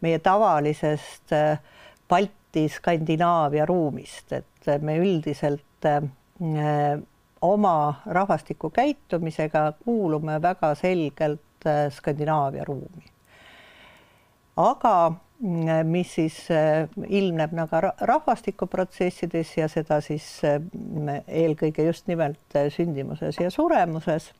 meie 0.03 0.19
tavalisest 0.19 1.33
äh, 1.37 1.61
Balti 2.09 2.69
Skandinaavia 2.71 3.67
ruumist, 3.67 4.33
et 4.33 4.71
me 4.83 4.97
üldiselt 5.03 5.87
äh, 5.87 7.01
oma 7.43 8.03
rahvastiku 8.07 8.71
käitumisega 8.71 9.73
kuulume 9.85 10.39
väga 10.43 10.75
selgelt 10.75 11.67
äh, 11.67 11.91
Skandinaavia 11.93 12.65
ruumi. 12.65 13.05
aga 14.57 14.95
äh, 15.07 15.85
mis 15.85 16.15
siis 16.15 16.39
ilmneb 17.09 17.53
nagu 17.53 17.83
rahvastikuprotsessides 18.01 19.57
ja 19.57 19.69
seda 19.69 20.01
siis 20.01 20.41
eelkõige 21.27 21.91
just 21.91 22.07
nimelt 22.07 22.59
sündimuses 22.71 23.37
ja 23.41 23.51
suremuses. 23.51 24.33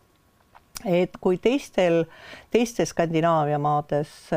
et 0.85 1.19
kui 1.21 1.39
teistel, 1.39 2.05
teistes 2.51 2.95
Skandinaavia 2.95 3.59
maades 3.59 4.31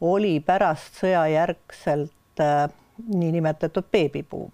oli 0.00 0.40
pärast 0.40 1.00
sõjajärgselt 1.00 2.19
niinimetatud 3.08 3.84
beebibuum, 3.92 4.52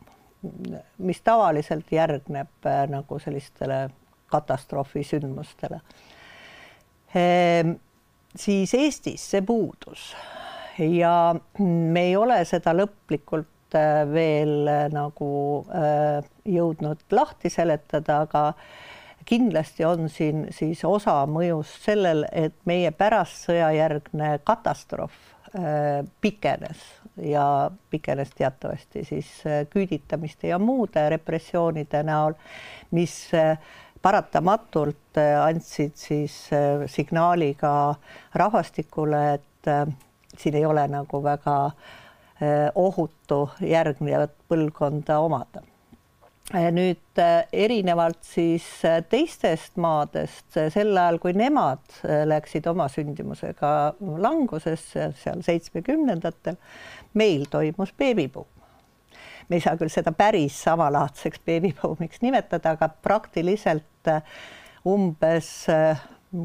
mis 0.98 1.20
tavaliselt 1.24 1.92
järgneb 1.92 2.66
äh, 2.66 2.84
nagu 2.88 3.18
sellistele 3.18 3.88
katastroofisündmustele. 4.30 5.80
Ehm, 7.14 7.76
siis 8.36 8.74
Eestis 8.74 9.30
see 9.30 9.42
puudus 9.42 10.14
ja 10.78 11.34
me 11.58 12.02
ei 12.08 12.16
ole 12.16 12.40
seda 12.44 12.74
lõplikult 12.76 13.76
äh, 13.78 14.02
veel 14.10 14.68
nagu 14.92 15.30
jõudnud 16.44 17.06
lahti 17.10 17.50
seletada, 17.50 18.20
aga 18.26 18.50
kindlasti 19.26 19.84
on 19.84 20.10
siin 20.10 20.46
siis 20.54 20.84
osa 20.84 21.18
mõjust 21.30 21.86
sellel, 21.88 22.26
et 22.32 22.54
meie 22.68 22.92
pärastsõjajärgne 22.94 24.36
katastroof 24.46 25.35
pikenes 26.20 26.80
ja 27.22 27.70
pikenes 27.90 28.30
teatavasti 28.36 29.04
siis 29.04 29.28
küüditamiste 29.72 30.50
ja 30.50 30.58
muude 30.58 31.08
repressioonide 31.08 32.02
näol, 32.04 32.34
mis 32.90 33.14
paratamatult 34.02 35.16
andsid 35.42 35.96
siis 35.96 36.34
signaali 36.92 37.54
ka 37.56 37.94
rahvastikule, 38.34 39.22
et 39.34 39.70
siin 40.36 40.58
ei 40.60 40.66
ole 40.68 40.84
nagu 40.92 41.22
väga 41.24 41.56
ohutu 42.74 43.40
järgnevat 43.64 44.36
põlvkonda 44.48 45.18
omada 45.24 45.64
nüüd 46.54 47.18
eh, 47.18 47.46
erinevalt 47.52 48.22
siis 48.22 48.66
eh, 48.86 49.00
teistest 49.10 49.76
maadest 49.82 50.54
sel 50.70 50.92
ajal, 50.94 51.18
kui 51.18 51.34
nemad 51.34 51.98
läksid 52.30 52.68
oma 52.70 52.86
sündimusega 52.92 53.70
langusesse 54.22 55.08
seal 55.18 55.42
seitsmekümnendatel, 55.42 56.58
meil 57.18 57.48
toimus 57.50 57.92
beebibuum. 57.98 58.46
me 59.48 59.56
ei 59.56 59.62
saa 59.62 59.76
küll 59.78 59.90
seda 59.90 60.12
päris 60.12 60.58
samalaadseks 60.62 61.42
beebibuumiks 61.46 62.22
nimetada, 62.22 62.76
aga 62.76 62.88
praktiliselt 62.88 64.10
umbes 64.86 65.66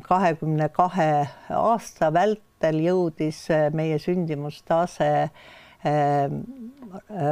kahekümne 0.06 0.70
kahe 0.74 1.28
aasta 1.50 2.12
vältel 2.14 2.78
jõudis 2.82 3.48
meie 3.74 3.98
sündimustase 4.02 5.30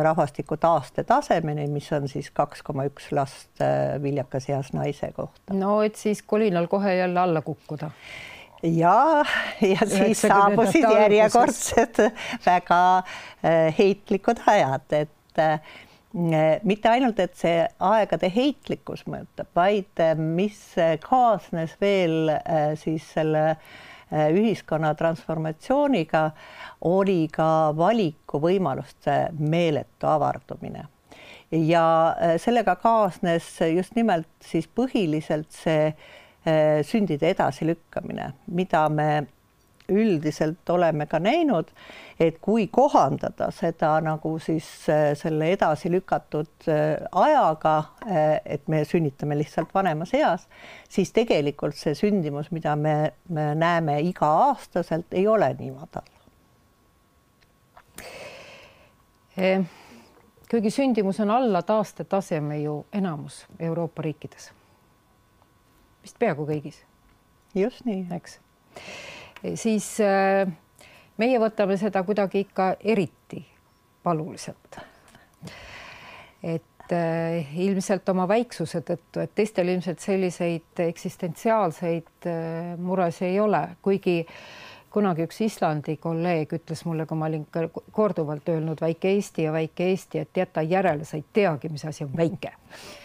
rahvastiku 0.04 0.58
taastetasemeni, 0.58 1.68
mis 1.68 1.92
on 1.94 2.08
siis 2.08 2.32
kaks 2.34 2.64
koma 2.66 2.86
üks 2.90 3.12
last 3.16 3.62
äh, 3.62 3.98
viljakas 4.02 4.50
eas 4.50 4.74
naise 4.74 5.12
kohta. 5.16 5.54
no 5.54 5.82
et 5.86 6.00
siis 6.00 6.22
kolinal 6.24 6.68
kohe 6.72 6.96
jälle 6.96 7.20
alla 7.20 7.42
kukkuda 7.42 7.92
ja, 8.64 9.26
ja 9.74 9.88
siis 9.88 10.22
saabusid 10.22 10.88
järjekordsed 10.88 12.02
väga 12.46 12.82
äh, 12.98 13.76
heitlikud 13.78 14.44
ajad, 14.48 14.88
et 14.92 15.46
mitte 16.66 16.90
ainult, 16.90 17.20
et 17.22 17.36
see 17.38 17.62
aegade 17.86 18.32
heitlikkus 18.34 19.06
mõjutab, 19.08 19.48
vaid 19.56 20.02
mis 20.18 20.58
kaasnes 21.06 21.76
veel 21.80 22.34
siis 22.82 23.06
selle 23.14 23.44
Äh, 23.50 23.89
ühiskonna 24.12 24.94
transformatsiooniga 24.98 26.30
oli 26.90 27.28
ka 27.32 27.74
valikuvõimaluste 27.78 29.18
meeletu 29.40 30.08
avardumine. 30.08 30.86
ja 31.52 32.16
äh, 32.22 32.38
sellega 32.38 32.76
kaasnes 32.76 33.60
just 33.76 33.96
nimelt 33.96 34.28
siis 34.42 34.68
põhiliselt 34.68 35.52
see 35.52 35.88
äh, 35.88 36.82
sündide 36.86 37.30
edasilükkamine, 37.30 38.34
mida 38.48 38.90
me 38.90 39.28
üldiselt 39.90 40.70
oleme 40.70 41.06
ka 41.10 41.20
näinud, 41.20 41.72
et 42.20 42.38
kui 42.44 42.68
kohandada 42.68 43.50
seda 43.56 43.94
nagu 44.04 44.34
siis 44.44 44.68
äh, 44.92 45.14
selle 45.18 45.52
edasi 45.54 45.92
lükatud 45.92 46.68
äh, 46.68 46.98
ajaga, 47.12 47.76
äh, 48.06 48.40
et 48.46 48.68
me 48.68 48.84
sünnitame 48.86 49.38
lihtsalt 49.40 49.74
vanemas 49.74 50.14
eas, 50.18 50.48
siis 50.90 51.14
tegelikult 51.16 51.78
see 51.80 51.96
sündimus, 51.96 52.52
mida 52.56 52.76
me, 52.76 53.14
me 53.30 53.54
näeme 53.56 54.00
iga-aastaselt, 54.10 55.14
ei 55.16 55.28
ole 55.28 55.54
nii 55.60 55.76
madal. 55.76 56.16
kuigi 60.52 60.72
sündimus 60.74 61.20
on 61.24 61.30
alla 61.32 61.62
taastetaseme 61.64 62.58
ju 62.60 62.74
enamus 62.94 63.46
Euroopa 63.60 64.04
riikides, 64.04 64.50
vist 66.04 66.20
peaaegu 66.20 66.44
kõigis. 66.50 66.82
just 67.56 67.86
nii, 67.88 68.08
eks 68.18 68.40
siis 69.56 69.88
äh, 70.04 70.48
meie 71.18 71.40
võtame 71.42 71.78
seda 71.80 72.04
kuidagi 72.04 72.46
ikka 72.46 72.74
eriti 72.80 73.44
valuliselt. 74.06 74.80
et 76.44 76.94
äh, 76.96 77.60
ilmselt 77.60 78.10
oma 78.10 78.28
väiksuse 78.28 78.82
tõttu, 78.82 79.24
et 79.24 79.36
teistel 79.36 79.68
ilmselt 79.68 80.00
selliseid 80.00 80.84
eksistentsiaalseid 80.88 82.28
äh, 82.28 82.78
muresid 82.78 83.28
ei 83.30 83.40
ole, 83.40 83.68
kuigi 83.82 84.26
kunagi 84.90 85.28
üks 85.28 85.42
Islandi 85.46 85.98
kolleeg 86.02 86.54
ütles 86.54 86.82
mulle, 86.86 87.06
kui 87.06 87.18
ma 87.18 87.28
olin 87.30 87.46
korduvalt 87.92 88.48
öelnud 88.50 88.82
väike 88.82 89.12
Eesti 89.16 89.46
ja 89.46 89.52
väike 89.54 89.92
Eesti, 89.92 90.24
et 90.24 90.38
jäta 90.38 90.64
järele, 90.66 91.06
sa 91.06 91.18
ei 91.18 91.26
teagi, 91.34 91.70
mis 91.70 91.86
asi 91.86 92.04
on 92.04 92.16
väike. 92.18 92.56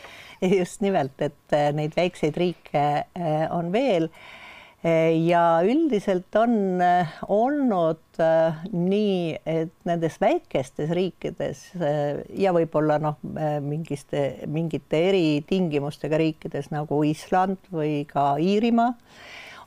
just 0.58 0.80
nimelt, 0.80 1.20
et 1.20 1.58
neid 1.76 1.92
väikseid 1.96 2.36
riike 2.36 2.86
on 3.52 3.70
veel 3.72 4.08
ja 4.84 5.62
üldiselt 5.64 6.36
on 6.36 6.80
äh, 6.82 7.14
olnud 7.28 8.20
äh, 8.20 8.58
nii, 8.72 9.38
et 9.46 9.72
nendes 9.88 10.18
väikestes 10.20 10.92
riikides 10.92 11.62
äh, 11.80 12.20
ja 12.36 12.52
võib-olla 12.52 12.98
noh, 13.00 13.16
mingiste, 13.64 14.44
mingite 14.46 15.00
eritingimustega 15.08 16.20
riikides 16.20 16.68
nagu 16.74 17.00
Island 17.08 17.72
või 17.72 18.02
ka 18.10 18.34
Iirimaa 18.36 18.92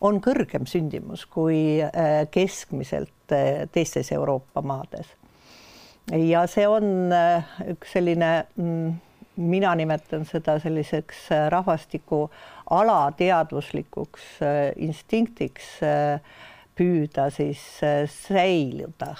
on 0.05 0.21
kõrgem 0.21 0.67
sündimus 0.69 1.23
kui 1.25 1.81
keskmiselt 2.29 3.33
teistes 3.73 4.11
Euroopa 4.13 4.61
maades. 4.61 5.09
ja 6.13 6.43
see 6.45 6.67
on 6.69 7.09
üks 7.65 7.95
selline 7.97 8.29
mm, 8.53 8.91
mina 9.37 9.75
nimetan 9.75 10.25
seda 10.25 10.57
selliseks 10.59 11.27
äh, 11.31 11.47
rahvastiku 11.53 12.27
alateadvuslikuks 12.69 14.27
äh, 14.41 14.71
instinktiks 14.75 15.77
äh, 15.85 16.19
püüda 16.77 17.31
siis 17.33 17.61
säiluda, 18.13 19.15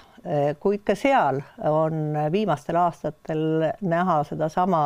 kuid 0.61 0.83
ka 0.85 0.93
seal 0.93 1.39
on 1.65 2.13
viimastel 2.29 2.77
aastatel 2.77 3.63
näha 3.81 4.19
sedasama 4.29 4.81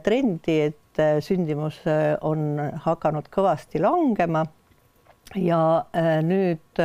trendi, 0.00 0.54
et 0.70 1.02
sündimus 1.26 1.82
on 2.24 2.56
hakanud 2.86 3.28
kõvasti 3.28 3.84
langema. 3.84 4.46
Ja 5.36 5.60
nüüd 6.24 6.80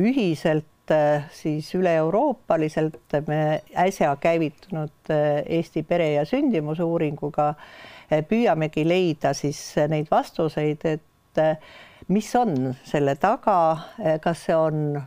ühiselt 0.00 0.72
Äh, 0.90 1.22
siis 1.32 1.70
üle-euroopaliselt 1.72 3.14
me 3.26 3.62
äsja 3.72 4.10
käivitunud 4.20 5.08
äh, 5.08 5.40
Eesti 5.46 5.80
pere 5.82 6.10
ja 6.12 6.24
sündimuse 6.28 6.84
uuringuga 6.84 7.46
äh, 8.12 8.20
püüamegi 8.28 8.84
leida 8.84 9.32
siis 9.32 9.62
neid 9.88 10.10
vastuseid, 10.12 10.84
et 10.84 11.40
mis 12.12 12.28
on 12.36 12.74
selle 12.84 13.14
taga, 13.16 13.56
kas 14.22 14.44
see 14.44 14.54
on 14.54 15.00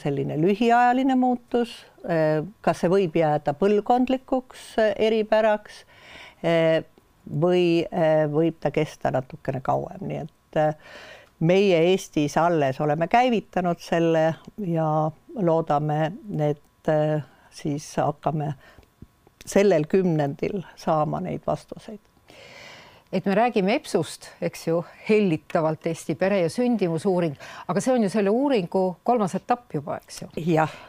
selline 0.00 0.38
lühiajaline 0.40 1.16
muutus, 1.18 1.74
kas 2.64 2.80
see 2.80 2.88
võib 2.88 3.18
jääda 3.18 3.52
põlvkondlikuks 3.58 4.70
eripäraks 4.94 5.82
või 7.42 7.66
võib 8.32 8.62
ta 8.64 8.72
kesta 8.72 9.12
natukene 9.12 9.60
kauem, 9.66 10.00
nii 10.08 10.22
et 10.22 10.62
meie 11.40 11.78
Eestis 11.90 12.36
alles 12.36 12.80
oleme 12.80 13.08
käivitanud 13.08 13.78
selle 13.80 14.34
ja 14.66 15.10
loodame, 15.36 16.12
et 16.50 16.88
äh, 16.88 17.22
siis 17.50 17.96
hakkame 17.96 18.54
sellel 19.46 19.86
kümnendil 19.88 20.62
saama 20.76 21.20
neid 21.24 21.46
vastuseid 21.46 22.07
et 23.12 23.26
me 23.26 23.34
räägime 23.34 23.74
EPSust, 23.74 24.28
eks 24.42 24.66
ju, 24.66 24.82
hellitavalt 25.08 25.86
Eesti 25.86 26.14
pere 26.14 26.40
ja 26.42 26.50
sündimusuuring, 26.52 27.36
aga 27.68 27.80
see 27.80 27.94
on 27.94 28.02
ju 28.04 28.10
selle 28.12 28.30
uuringu 28.30 28.82
kolmas 29.02 29.34
etapp 29.38 29.74
juba, 29.74 29.96
eks 30.02 30.22
ju. 30.22 30.28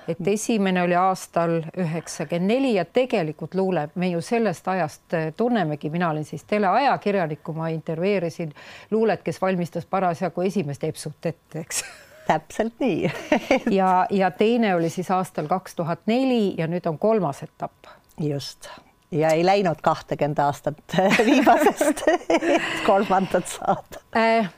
et 0.07 0.27
esimene 0.27 0.83
oli 0.83 0.97
aastal 0.99 1.61
üheksakümmend 1.77 2.51
neli 2.51 2.73
ja 2.75 2.85
tegelikult 2.85 3.55
luule 3.55 3.87
me 3.95 4.11
ju 4.11 4.21
sellest 4.21 4.67
ajast 4.67 5.13
eh, 5.13 5.31
tunnemegi, 5.37 5.89
mina 5.89 6.09
olin 6.09 6.25
siis 6.25 6.43
teleajakirjanik, 6.43 7.43
kui 7.43 7.55
ma 7.55 7.71
intervjueerisin 7.71 8.53
luulet, 8.91 9.23
kes 9.23 9.41
valmistas 9.41 9.85
parasjagu 9.85 10.41
esimest 10.41 10.83
EPSut 10.83 11.31
ette, 11.31 11.63
eks 11.63 11.83
täpselt 12.27 12.75
nii 12.79 13.11
ja, 13.79 14.05
ja 14.09 14.31
teine 14.31 14.75
oli 14.75 14.89
siis 14.89 15.11
aastal 15.11 15.47
kaks 15.47 15.75
tuhat 15.75 16.05
neli 16.05 16.53
ja 16.57 16.67
nüüd 16.67 16.85
on 16.89 16.99
kolmas 16.99 17.43
etapp. 17.47 17.87
just 18.19 18.67
ja 19.11 19.33
ei 19.33 19.45
läinud 19.45 19.81
kahtekümmend 19.81 20.39
aastat 20.43 20.97
viimasest 21.29 22.05
kolmandat 22.85 23.47
saada 23.47 24.01
äh,. 24.15 24.49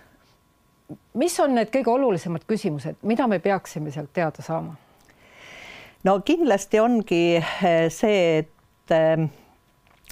mis 1.13 1.39
on 1.39 1.55
need 1.55 1.71
kõige 1.73 1.93
olulisemad 1.93 2.47
küsimused, 2.47 2.99
mida 3.01 3.27
me 3.27 3.39
peaksime 3.39 3.91
sealt 3.91 4.13
teada 4.13 4.43
saama? 4.43 4.75
no 6.03 6.19
kindlasti 6.25 6.79
ongi 6.79 7.23
eh, 7.37 7.87
see, 7.93 8.41
et 8.43 8.95
eh, 8.95 9.29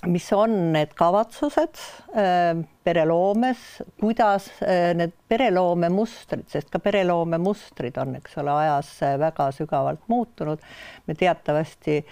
mis 0.08 0.34
on 0.34 0.54
need 0.73 0.93
kavatsused 0.95 1.80
äh, 2.15 2.60
pereloomes, 2.84 3.63
kuidas 3.99 4.47
äh, 4.63 4.93
need 4.95 5.12
pereloome 5.28 5.89
mustrid, 5.91 6.45
sest 6.52 6.69
ka 6.71 6.80
pereloome 6.84 7.39
mustrid 7.41 7.97
on, 7.99 8.15
eks 8.19 8.38
ole, 8.39 8.54
ajas 8.63 8.93
äh, 9.04 9.17
väga 9.19 9.49
sügavalt 9.56 10.08
muutunud. 10.08 10.63
me 11.08 11.15
teatavasti 11.15 12.06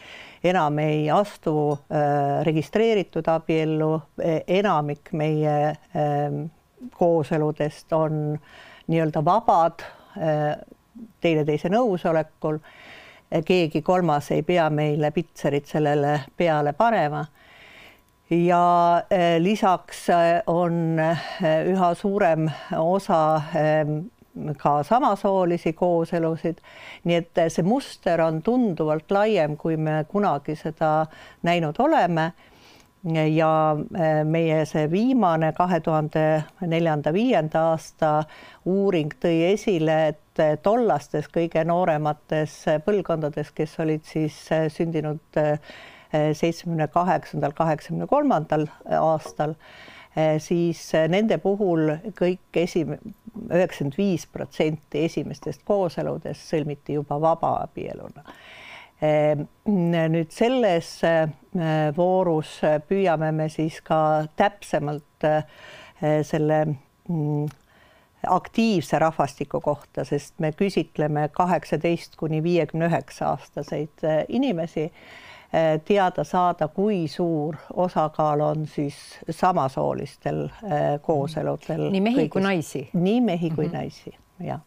enam 0.49 0.79
ei 0.79 1.09
astu 1.11 1.77
registreeritud 2.43 3.27
abiellu, 3.31 3.91
enamik 4.47 5.11
meie 5.17 5.75
kooseludest 6.97 7.93
on 7.93 8.19
nii-öelda 8.87 9.23
vabad 9.25 9.85
teineteise 11.21 11.69
nõusolekul 11.69 12.59
keegi 13.45 13.81
kolmas 13.81 14.31
ei 14.31 14.43
pea 14.43 14.69
meile 14.69 15.11
pitserit 15.11 15.67
sellele 15.67 16.19
peale 16.37 16.73
panema. 16.73 17.25
ja 18.29 19.03
lisaks 19.39 20.07
on 20.47 20.99
üha 21.73 21.93
suurem 21.95 22.49
osa 22.77 23.41
ka 24.57 24.81
samasoolisi 24.83 25.73
kooselusid. 25.73 26.57
nii 27.03 27.15
et 27.15 27.41
see 27.53 27.63
muster 27.63 28.21
on 28.21 28.41
tunduvalt 28.41 29.11
laiem, 29.11 29.57
kui 29.57 29.77
me 29.77 30.03
kunagi 30.09 30.55
seda 30.55 31.07
näinud 31.43 31.79
oleme. 31.79 32.31
ja 33.13 33.51
e, 33.95 34.23
meie 34.23 34.63
see 34.65 34.87
viimane 34.91 35.51
kahe 35.55 35.79
tuhande 35.79 36.43
neljanda, 36.61 37.13
viienda 37.13 37.61
aasta 37.71 38.23
uuring 38.65 39.13
tõi 39.21 39.53
esile, 39.53 39.97
et 40.07 40.63
tollastes 40.63 41.29
kõige 41.33 41.63
nooremates 41.65 42.57
põlvkondades, 42.85 43.53
kes 43.55 43.77
olid 43.79 44.03
siis 44.03 44.41
sündinud 44.73 45.39
seitsmekümne 46.11 46.87
kaheksandal, 46.87 47.53
kaheksakümne 47.55 48.07
kolmandal 48.07 48.67
aastal 48.99 49.55
Eh, 50.17 50.39
siis 50.41 50.79
eh, 50.97 51.05
nende 51.13 51.37
puhul 51.37 51.91
kõik 52.17 52.57
esim-, 52.57 52.95
üheksakümmend 53.49 53.97
viis 53.97 54.27
protsenti 54.31 55.05
esimestest 55.07 55.63
kooseludest 55.67 56.49
sõlmiti 56.51 56.97
juba 56.97 57.19
vabaabieluna. 57.21 58.23
Eh, 58.97 59.37
nüüd 59.67 60.33
selles 60.33 60.89
voorus 61.97 62.55
püüame 62.89 63.29
me 63.35 63.45
siis 63.53 63.77
ka 63.85 63.99
täpsemalt 64.39 65.27
selle 66.25 66.57
mm, 66.65 67.45
aktiivse 68.27 68.99
rahvastiku 68.99 69.61
kohta, 69.61 70.05
sest 70.05 70.39
me 70.41 70.51
küsitleme 70.57 71.27
kaheksateist 71.33 72.17
kuni 72.17 72.41
viiekümne 72.43 72.89
üheksa 72.89 73.35
aastaseid 73.35 74.05
inimesi 74.33 74.89
teada 75.85 76.23
saada, 76.23 76.67
kui 76.67 77.07
suur 77.07 77.55
osakaal 77.73 78.41
on 78.41 78.65
siis 78.67 78.95
samasoolistel 79.29 80.43
eh, 80.45 80.85
kooseludel. 81.01 81.89
nii 81.91 82.01
mehi 82.01 82.29
kui 82.29 82.41
naisi? 82.43 82.89
nii 82.93 83.21
mehi 83.21 83.49
kui 83.49 83.65
mm 83.65 83.71
-hmm. 83.71 83.75
naisi, 83.75 84.17
jah. 84.39 84.59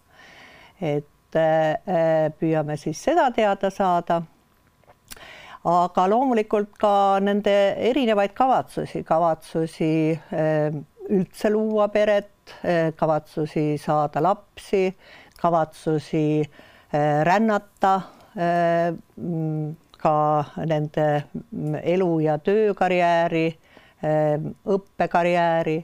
et 0.80 1.36
eh, 1.36 2.32
püüame 2.40 2.76
siis 2.76 3.04
seda 3.04 3.30
teada 3.30 3.70
saada. 3.70 4.22
aga 5.64 6.08
loomulikult 6.08 6.70
ka 6.78 7.20
nende 7.20 7.74
erinevaid 7.76 8.32
kavatsusi, 8.32 9.04
kavatsusi 9.04 10.20
üldse 11.10 11.50
luua 11.50 11.88
peret, 11.88 12.54
kavatsusi 12.96 13.78
saada 13.78 14.22
lapsi, 14.22 14.96
kavatsusi 15.42 16.50
rännata 17.24 18.00
ka 20.00 20.44
nende 20.66 21.06
elu 21.82 22.10
ja 22.24 22.38
töökarjääri, 22.38 23.46
ehm, 24.02 24.52
õppekarjääri, 24.66 25.78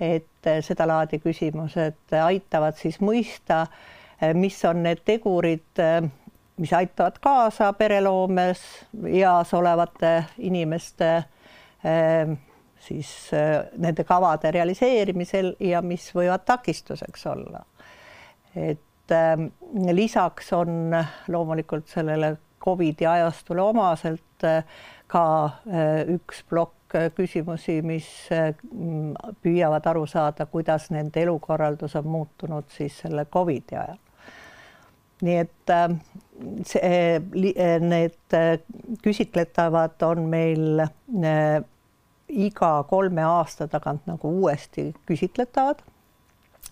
et 0.00 0.50
sedalaadi 0.60 1.20
küsimused 1.22 2.16
aitavad 2.24 2.76
siis 2.76 3.00
mõista, 3.00 3.66
eh, 4.20 4.34
mis 4.34 4.58
on 4.64 4.82
need 4.82 5.04
tegurid, 5.04 5.70
eh, 5.78 6.02
mis 6.56 6.72
aitavad 6.72 7.18
kaasa 7.22 7.72
pereloomes 7.72 8.60
eas 9.10 9.54
olevate 9.54 10.24
inimeste 10.38 11.12
ehm, 11.84 12.36
siis 12.84 13.32
eh, 13.32 13.64
nende 13.78 14.04
kavade 14.04 14.50
realiseerimisel 14.54 15.54
ja 15.60 15.82
mis 15.82 16.10
võivad 16.14 16.44
takistuseks 16.46 17.26
olla. 17.26 17.64
et 18.54 19.10
ehm, 19.10 19.48
lisaks 19.90 20.52
on 20.52 20.94
loomulikult 21.28 21.88
sellele 21.90 22.36
Covidi 22.64 23.06
ajastule 23.06 23.62
omaselt 23.62 24.44
äh, 24.44 24.64
ka 25.06 25.24
äh, 25.44 26.08
üks 26.14 26.42
plokk 26.48 26.96
äh, 26.96 27.10
küsimusi, 27.14 27.80
mis 27.84 28.08
püüavad 29.44 29.86
aru 29.90 30.06
saada, 30.08 30.46
kuidas 30.46 30.88
nende 30.94 31.22
elukorraldus 31.22 31.96
on 32.00 32.08
muutunud 32.08 32.70
siis 32.72 32.98
selle 33.04 33.26
Covidi 33.26 33.76
ajal. 33.76 34.00
nii 35.24 35.36
et 35.40 35.70
see, 36.66 37.20
need 37.80 38.34
küsitletavad 39.04 40.02
on 40.04 40.24
meil 40.28 40.82
iga 42.28 42.72
kolme 42.90 43.22
aasta 43.24 43.68
tagant 43.70 44.08
nagu 44.10 44.32
uuesti 44.40 44.88
küsitletavad. 45.06 45.84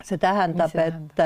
see 0.03 0.19
tähendab, 0.19 0.75
et 0.75 1.23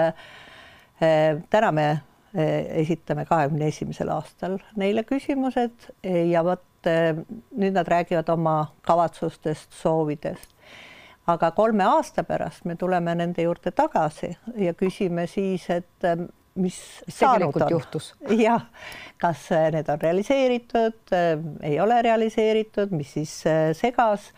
täna 1.51 1.73
me 1.73 1.89
Eh, 1.91 2.16
esitame 2.35 3.25
kahekümne 3.25 3.69
esimesel 3.71 4.11
aastal 4.13 4.59
neile 4.77 5.05
küsimused 5.09 5.89
eh, 6.05 6.27
ja 6.31 6.43
vot 6.45 6.89
eh, 6.89 7.15
nüüd 7.57 7.77
nad 7.77 7.89
räägivad 7.89 8.29
oma 8.33 8.57
kavatsustest, 8.87 9.73
soovidest. 9.73 10.51
aga 11.27 11.51
kolme 11.51 11.85
aasta 11.85 12.23
pärast 12.25 12.65
me 12.65 12.77
tuleme 12.77 13.15
nende 13.15 13.43
juurde 13.43 13.71
tagasi 13.71 14.37
ja 14.57 14.75
küsime 14.75 15.27
siis, 15.27 15.71
et 15.71 16.07
mis 16.55 16.77
saanud 17.09 17.57
on. 17.57 17.81
jah, 18.47 18.69
kas 19.19 19.49
need 19.73 19.89
on 19.89 20.01
realiseeritud, 20.01 21.17
ei 21.63 21.81
ole 21.81 22.03
realiseeritud, 22.03 22.95
mis 22.95 23.13
siis 23.13 23.33
segas 23.77 24.31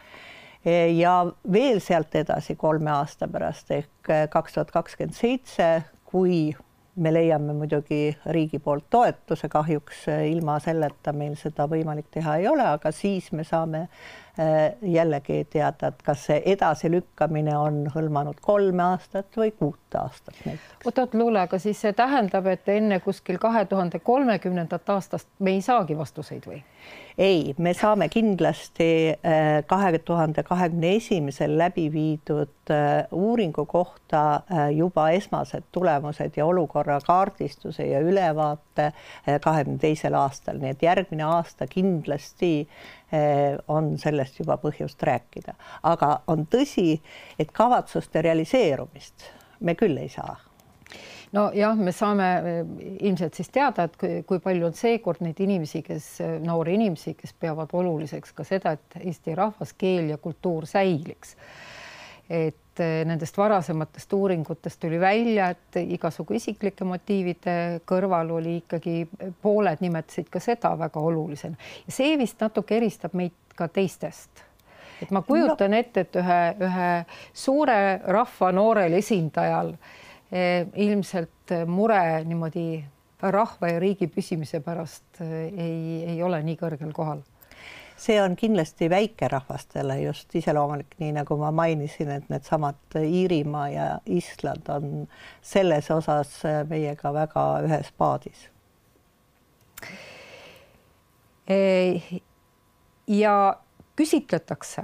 ja 0.95 1.21
veel 1.53 1.79
sealt 1.81 2.15
edasi 2.19 2.57
kolme 2.57 2.91
aasta 2.91 3.29
pärast 3.29 3.71
ehk 3.71 4.15
kaks 4.31 4.57
tuhat 4.57 4.73
kakskümmend 4.75 5.15
seitse, 5.15 5.69
kui 6.09 6.51
me 6.99 7.13
leiame 7.15 7.55
muidugi 7.55 8.17
riigi 8.35 8.59
poolt 8.63 8.89
toetuse, 8.91 9.49
kahjuks 9.49 10.07
ilma 10.31 10.59
selleta 10.63 11.13
meil 11.17 11.37
seda 11.39 11.69
võimalik 11.71 12.11
teha 12.15 12.39
ei 12.41 12.49
ole, 12.51 12.67
aga 12.77 12.93
siis 12.95 13.31
me 13.33 13.47
saame 13.47 13.87
eh, 14.39 14.77
jällegi 14.83 15.45
teada, 15.51 15.93
et 15.93 16.03
kas 16.07 16.27
see 16.31 16.41
edasilükkamine 16.53 17.57
on 17.59 17.85
hõlmanud 17.95 18.41
kolme 18.41 18.83
aastat 18.83 19.37
või 19.37 19.53
kuut 19.59 19.99
aastat 19.99 20.39
näiteks. 20.45 20.87
oot-oot, 20.87 21.15
Luule, 21.15 21.41
aga 21.41 21.59
siis 21.59 21.81
see 21.81 21.93
tähendab, 21.93 22.47
et 22.47 22.69
enne 22.69 23.01
kuskil 23.05 23.39
kahe 23.43 23.65
tuhande 23.65 23.99
kolmekümnendat 23.99 24.91
aastast 24.97 25.29
me 25.39 25.57
ei 25.59 25.63
saagi 25.65 25.99
vastuseid 25.99 26.49
või? 26.49 26.63
ei, 27.19 27.55
me 27.59 27.73
saame 27.75 28.09
kindlasti 28.09 28.89
äh, 29.11 29.65
kahe 29.67 29.99
tuhande 29.99 30.43
kahekümne 30.47 30.95
esimesel 30.97 31.57
läbi 31.59 31.89
viidud 31.93 32.71
äh, 32.71 33.07
uuringu 33.13 33.67
kohta 33.67 34.23
äh, 34.35 34.69
juba 34.77 35.09
esmased 35.11 35.67
tulemused 35.73 36.37
ja 36.37 36.47
olukorra 36.47 37.01
kaardistuse 37.07 37.87
ja 37.87 38.01
ülevaate 38.01 38.93
kahekümne 39.45 39.79
teisel 39.79 40.15
aastal, 40.15 40.61
nii 40.63 40.77
et 40.77 40.83
järgmine 40.83 41.27
aasta 41.27 41.67
kindlasti 41.67 42.69
on 43.69 43.95
sellest 43.99 44.37
juba 44.43 44.59
põhjust 44.61 45.01
rääkida, 45.03 45.55
aga 45.89 46.11
on 46.29 46.45
tõsi, 46.51 46.99
et 47.41 47.55
kavatsuste 47.57 48.21
realiseerumist 48.23 49.31
me 49.65 49.73
küll 49.75 49.97
ei 49.97 50.11
saa 50.13 50.37
nojah, 51.33 51.77
me 51.77 51.93
saame 51.93 52.29
eh, 52.39 52.61
ilmselt 53.09 53.37
siis 53.39 53.51
teada, 53.53 53.89
et 53.89 53.97
kui, 54.01 54.23
kui 54.29 54.41
palju 54.45 54.69
on 54.69 54.77
seekord 54.77 55.23
neid 55.25 55.41
inimesi, 55.45 55.83
kes, 55.87 56.09
eh, 56.25 56.37
noori 56.45 56.77
inimesi, 56.79 57.15
kes 57.19 57.35
peavad 57.41 57.73
oluliseks 57.77 58.35
ka 58.37 58.47
seda, 58.49 58.75
et 58.79 59.01
eesti 59.03 59.37
rahvas, 59.39 59.75
keel 59.79 60.13
ja 60.15 60.19
kultuur 60.23 60.67
säiliks. 60.69 61.37
et 62.29 62.68
eh, 62.85 63.03
nendest 63.09 63.39
varasematest 63.39 64.13
uuringutest 64.13 64.81
tuli 64.81 65.01
välja, 65.01 65.51
et 65.55 65.81
igasugu 65.83 66.37
isiklike 66.39 66.85
motiivide 66.89 67.55
kõrval 67.89 68.35
oli 68.39 68.59
ikkagi 68.63 69.07
pooled 69.43 69.85
nimetasid 69.85 70.29
ka 70.31 70.43
seda 70.43 70.75
väga 70.79 71.01
olulisena 71.01 71.57
see 71.89 72.17
vist 72.19 72.41
natuke 72.41 72.77
eristab 72.77 73.17
meid 73.19 73.37
ka 73.59 73.69
teistest 73.69 74.45
et 75.03 75.11
ma 75.15 75.23
kujutan 75.23 75.73
no. 75.73 75.79
ette, 75.79 76.07
et 76.07 76.19
ühe, 76.19 76.43
ühe 76.67 76.91
suure 77.33 77.79
rahva 78.07 78.53
noorel 78.53 78.99
esindajal 78.99 79.75
Eh, 80.29 80.67
ilmselt 80.77 81.55
mure 81.67 82.21
niimoodi 82.29 82.85
rahva 83.33 83.71
ja 83.71 83.79
riigi 83.81 84.11
püsimise 84.13 84.59
pärast 84.61 85.23
eh, 85.25 85.47
ei, 85.49 85.79
ei 86.13 86.19
ole 86.23 86.43
nii 86.45 86.59
kõrgel 86.61 86.91
kohal 86.93 87.23
see 87.99 88.23
on 88.23 88.37
kindlasti 88.37 88.91
väikerahvastele 88.91 90.01
just 90.01 90.35
iseloomulik, 90.35 90.95
nii 90.99 91.13
nagu 91.17 91.37
ma 91.37 91.51
mainisin, 91.53 92.11
et 92.15 92.29
needsamad 92.31 92.99
Iirimaa 93.03 93.69
ja 93.69 93.89
Island 94.07 94.69
on 94.69 95.09
selles 95.43 95.91
osas 95.91 96.39
meiega 96.71 97.13
väga 97.15 97.47
ühes 97.67 97.91
paadis. 97.99 98.49
Eh, 101.49 102.21
ja 103.07 103.35
küsitletakse, 103.97 104.83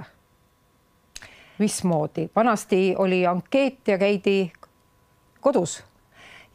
mismoodi, 1.57 2.29
vanasti 2.35 2.95
oli 2.97 3.25
ankeet 3.27 3.87
ja 3.87 3.97
käidi 3.97 4.51
kodus? 5.39 5.83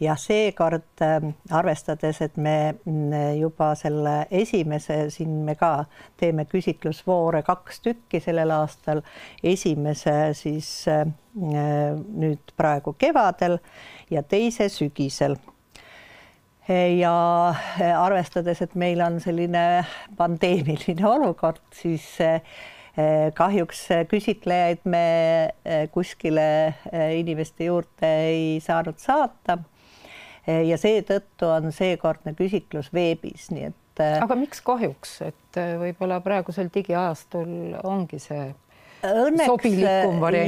Ja 0.00 0.16
seekord 0.16 1.02
äh, 1.04 1.20
arvestades, 1.50 2.20
et 2.24 2.36
me 2.40 2.74
mm, 2.84 3.36
juba 3.40 3.74
selle 3.78 4.24
esimese 4.30 5.02
siin 5.12 5.42
me 5.44 5.54
ka 5.60 5.84
teeme 6.20 6.46
küsitlusvoore 6.48 7.42
kaks 7.46 7.82
tükki 7.84 8.20
sellel 8.24 8.52
aastal, 8.56 9.04
esimese 9.44 10.32
siis 10.38 10.70
äh, 10.88 11.04
nüüd 11.34 12.54
praegu 12.56 12.96
kevadel 12.98 13.58
ja 14.10 14.22
teise 14.22 14.68
sügisel 14.72 15.36
ja 16.70 17.14
arvestades, 17.98 18.60
et 18.62 18.76
meil 18.78 19.00
on 19.02 19.16
selline 19.22 19.82
pandeemiline 20.18 21.06
olukord, 21.14 21.64
siis 21.74 22.12
kahjuks 23.34 23.80
küsitlejaid 24.10 24.84
me 24.90 25.02
kuskile 25.94 26.46
inimeste 27.16 27.70
juurde 27.70 28.10
ei 28.28 28.60
saanud 28.62 28.98
saata. 29.02 29.58
Ja 30.68 30.78
seetõttu 30.80 31.48
on 31.50 31.70
seekordne 31.74 32.34
küsitlus 32.38 32.90
veebis, 32.94 33.50
nii 33.54 33.68
et. 33.68 34.02
aga 34.22 34.36
miks 34.38 34.62
kahjuks, 34.64 35.20
et 35.28 35.60
võib-olla 35.82 36.20
praegusel 36.24 36.70
digiajastul 36.72 37.78
ongi 37.84 38.20
see 38.22 38.50
Õnneks 39.00 39.48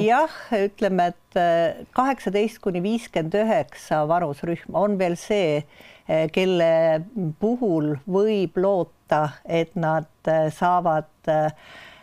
jah, 0.04 0.34
ütleme, 0.52 1.06
et 1.12 1.38
äh, 1.40 1.86
kaheksateist 1.96 2.60
kuni 2.60 2.82
viiskümmend 2.84 3.36
üheksa 3.40 4.02
vanusrühm 4.10 4.76
on 4.76 4.98
veel 5.00 5.16
see, 5.16 5.62
äh, 6.04 6.26
kelle 6.34 7.00
puhul 7.40 7.94
võib 8.04 8.60
loota, 8.60 9.38
et 9.48 9.72
nad 9.76 10.10
äh, 10.28 10.50
saavad 10.52 11.08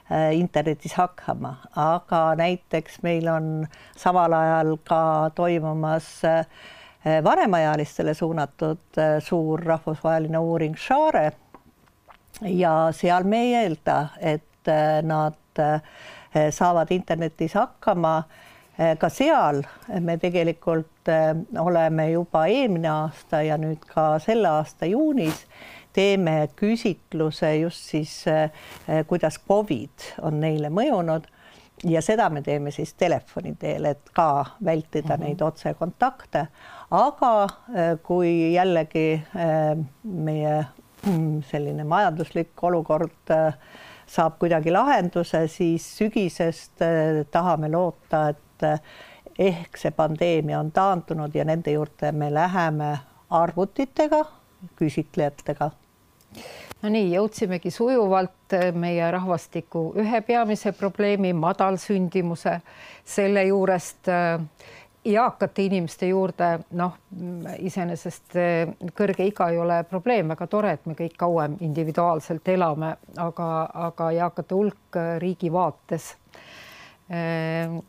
internetis 0.10 0.96
hakkama, 0.98 1.52
aga 1.78 2.32
näiteks 2.40 2.96
meil 3.06 3.28
on 3.30 3.50
samal 3.94 4.34
ajal 4.34 4.72
ka 4.82 5.02
toimumas 5.38 6.08
vanemaealistele 7.24 8.14
suunatud 8.14 9.00
suur 9.24 9.62
rahvusvaheline 9.64 10.38
uuring 10.38 10.76
Share 10.78 11.32
ja 12.42 12.90
seal 12.92 13.24
me 13.24 13.40
ei 13.42 13.54
eelda, 13.62 14.08
et 14.20 14.72
nad 15.04 15.38
Eh, 16.36 16.52
saavad 16.52 16.92
internetis 16.92 17.54
hakkama. 17.54 18.24
Eh, 18.80 18.98
ka 18.98 19.10
seal 19.10 19.64
me 20.00 20.18
tegelikult 20.18 21.10
eh, 21.10 21.34
oleme 21.60 22.12
juba 22.12 22.46
eelmine 22.46 22.90
aasta 22.90 23.42
ja 23.42 23.58
nüüd 23.58 23.82
ka 23.90 24.20
selle 24.22 24.52
aasta 24.60 24.86
juunis 24.86 25.42
teeme 25.94 26.48
küsitluse 26.56 27.56
just 27.64 27.90
siis, 27.90 28.14
kuidas 29.10 29.40
Covid 29.48 30.06
on 30.22 30.38
neile 30.40 30.70
mõjunud 30.70 31.26
ja 31.90 32.02
seda 32.06 32.30
me 32.30 32.44
teeme 32.46 32.72
siis 32.72 32.94
telefoni 32.94 33.56
teel, 33.60 33.90
et 33.90 34.14
ka 34.14 34.46
vältida 34.66 35.18
mm 35.18 35.24
-hmm. 35.24 35.26
neid 35.26 35.42
otsekontakte. 35.42 36.48
Aga 36.92 37.98
kui 38.04 38.54
jällegi 38.54 39.22
meie 40.04 40.56
mm, 41.06 41.42
selline 41.50 41.84
majanduslik 41.86 42.64
olukord 42.66 43.30
saab 44.10 44.40
kuidagi 44.42 44.72
lahenduse, 44.74 45.44
siis 45.48 45.86
sügisest 45.98 46.82
äh, 46.82 47.26
tahame 47.32 47.70
loota, 47.72 48.30
et 48.34 48.66
äh, 48.66 48.80
ehk 49.50 49.78
see 49.78 49.92
pandeemia 49.96 50.60
on 50.60 50.72
taandunud 50.76 51.36
ja 51.36 51.46
nende 51.46 51.76
juurde 51.76 52.12
me 52.12 52.32
läheme 52.34 52.96
arvutitega, 53.30 54.24
küsitlejatega. 54.80 55.70
no 56.82 56.90
nii, 56.96 57.12
jõudsimegi 57.14 57.72
sujuvalt 57.72 58.58
äh, 58.58 58.72
meie 58.74 59.12
rahvastiku 59.14 59.92
ühe 60.02 60.22
peamise 60.26 60.74
probleemi, 60.74 61.34
madalsündimuse, 61.34 62.60
selle 63.06 63.46
juurest 63.52 64.10
äh, 64.10 64.42
eakate 65.14 65.64
inimeste 65.66 66.08
juurde, 66.10 66.50
noh, 66.78 66.96
iseenesest 67.60 68.36
eh, 68.40 68.72
kõrge 68.96 69.26
iga 69.30 69.50
ei 69.52 69.60
ole 69.62 69.82
probleem, 69.90 70.32
väga 70.34 70.48
tore, 70.48 70.74
et 70.78 70.86
me 70.90 70.96
kõik 70.98 71.16
kauem 71.20 71.58
individuaalselt 71.66 72.48
elame, 72.54 72.96
aga, 73.18 73.50
aga 73.90 74.10
eakate 74.18 74.58
hulk 74.58 75.00
eh, 75.00 75.14
riigi 75.24 75.52
vaates 75.54 76.12
eh, 77.10 77.80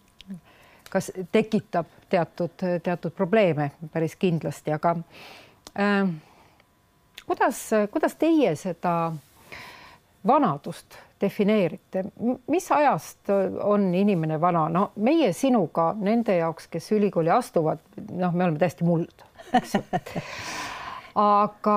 kas 0.90 1.12
tekitab 1.32 1.92
teatud, 2.10 2.56
teatud 2.82 3.14
probleeme? 3.14 3.70
Päris 3.92 4.16
kindlasti, 4.18 4.72
aga 4.74 4.96
kuidas, 7.26 7.60
kuidas 7.92 8.16
teie 8.18 8.56
seda 8.58 8.94
vanadust 10.26 10.98
defineerite, 11.20 12.04
mis 12.50 12.70
ajast 12.72 13.30
on 13.62 13.90
inimene 13.94 14.40
vana, 14.40 14.66
no 14.72 14.90
meie 15.04 15.32
sinuga 15.36 15.90
nende 15.98 16.38
jaoks, 16.40 16.68
kes 16.72 16.92
ülikooli 16.96 17.32
astuvad, 17.34 17.82
noh, 18.10 18.32
me 18.32 18.46
oleme 18.46 18.60
täiesti 18.60 18.86
muld, 18.88 19.24
eks 19.52 19.78
ju. 19.78 19.84
Aga, 21.20 21.72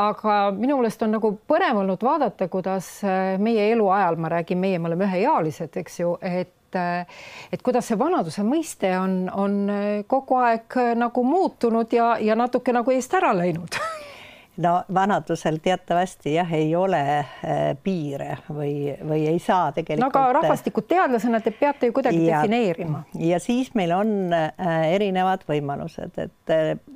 aga 0.00 0.34
minu 0.56 0.78
meelest 0.78 1.02
on 1.04 1.12
nagu 1.12 1.28
põnev 1.46 1.82
olnud 1.82 2.00
vaadata, 2.00 2.46
kuidas 2.50 2.86
meie 3.38 3.66
eluajal, 3.74 4.16
ma 4.16 4.30
räägin, 4.32 4.58
meie, 4.58 4.78
me 4.80 4.88
oleme 4.88 5.04
üheealised, 5.04 5.76
eks 5.76 6.00
ju, 6.00 6.14
et 6.24 6.56
et 6.70 7.62
kuidas 7.66 7.88
see 7.90 7.98
vanaduse 7.98 8.44
mõiste 8.46 8.92
on, 8.94 9.24
on 9.34 9.56
kogu 10.06 10.36
aeg 10.38 10.76
nagu 10.96 11.24
muutunud 11.26 11.92
ja, 11.92 12.12
ja 12.22 12.36
natuke 12.38 12.70
nagu 12.72 12.94
eest 12.94 13.16
ära 13.18 13.32
läinud 13.34 13.74
no 14.60 14.72
vanadusel 14.94 15.58
teatavasti 15.62 16.34
jah, 16.34 16.52
ei 16.52 16.74
ole 16.76 17.00
äh, 17.18 17.60
piire 17.82 18.36
või, 18.48 18.92
või 19.08 19.24
ei 19.30 19.38
saa 19.42 19.70
tegelikult. 19.72 20.04
no 20.04 20.10
aga 20.10 20.24
äh, 20.26 20.34
rahvastikuteadlasena 20.40 21.40
te 21.44 21.52
peate 21.56 21.88
ju 21.90 21.96
kuidagi 21.96 22.26
ja, 22.26 22.42
defineerima. 22.42 23.02
ja 23.18 23.40
siis 23.42 23.72
meil 23.78 23.94
on 23.96 24.34
äh, 24.36 24.50
erinevad 24.94 25.46
võimalused, 25.48 26.18
et 26.20 26.54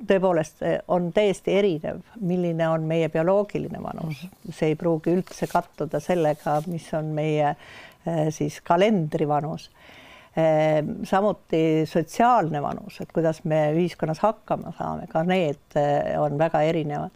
tõepoolest 0.09 0.65
on 0.93 1.11
täiesti 1.17 1.57
erinev, 1.59 2.03
milline 2.21 2.69
on 2.69 2.87
meie 2.89 3.09
bioloogiline 3.13 3.81
vanus, 3.83 4.25
see 4.51 4.73
ei 4.73 4.79
pruugi 4.79 5.15
üldse 5.15 5.49
kattuda 5.51 6.01
sellega, 6.03 6.61
mis 6.69 6.91
on 6.97 7.13
meie 7.17 7.55
siis 8.35 8.59
kalendrivanus 8.61 9.71
samuti 11.09 11.87
sotsiaalne 11.89 12.61
vanus, 12.61 12.99
et 13.01 13.13
kuidas 13.15 13.39
me 13.49 13.61
ühiskonnas 13.73 14.19
hakkama 14.21 14.75
saame, 14.77 15.07
ka 15.09 15.23
need 15.25 15.79
on 16.21 16.37
väga 16.37 16.61
erinevad 16.69 17.15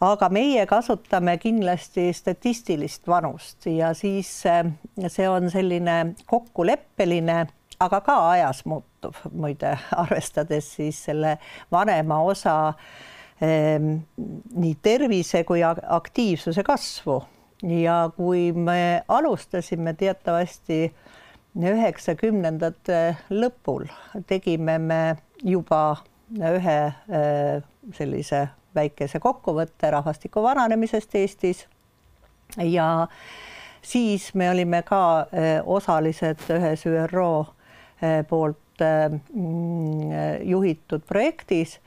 aga 0.00 0.28
meie 0.30 0.66
kasutame 0.66 1.36
kindlasti 1.42 2.12
statistilist 2.14 3.06
vanust 3.08 3.66
ja 3.66 3.92
siis 3.98 4.30
eh, 4.46 4.64
see 5.08 5.28
on 5.28 5.50
selline 5.50 6.14
kokkuleppeline, 6.26 7.46
aga 7.82 8.00
ka 8.06 8.18
ajas 8.30 8.64
muutuv. 8.68 9.18
Muide, 9.32 9.74
arvestades 10.02 10.70
siis 10.78 11.02
selle 11.08 11.36
vanema 11.72 12.20
osa 12.22 12.74
eh, 13.42 13.78
nii 13.78 14.76
tervise 14.82 15.44
kui 15.48 15.64
aktiivsuse 15.66 16.62
kasvu. 16.66 17.22
Ja 17.66 18.04
kui 18.14 18.52
me 18.54 19.02
alustasime 19.10 19.90
teatavasti 19.98 20.92
üheksakümnendate 21.58 23.00
lõpul, 23.34 23.88
tegime 24.30 24.76
me 24.78 25.00
juba 25.42 25.80
ühe 26.38 26.78
eh, 26.86 27.66
sellise 27.98 28.44
väikese 28.78 29.20
kokkuvõtte 29.20 29.90
rahvastiku 29.90 30.42
vananemisest 30.42 31.14
Eestis. 31.18 31.66
ja 32.56 33.06
siis 33.82 34.34
me 34.34 34.50
olime 34.50 34.82
ka 34.82 35.26
eh, 35.32 35.60
osalised 35.64 36.48
ühes 36.54 36.84
ÜRO 36.86 37.30
eh, 38.02 38.22
poolt 38.28 38.82
eh, 38.84 39.08
mm, 39.10 40.44
juhitud 40.48 41.06
projektis, 41.08 41.78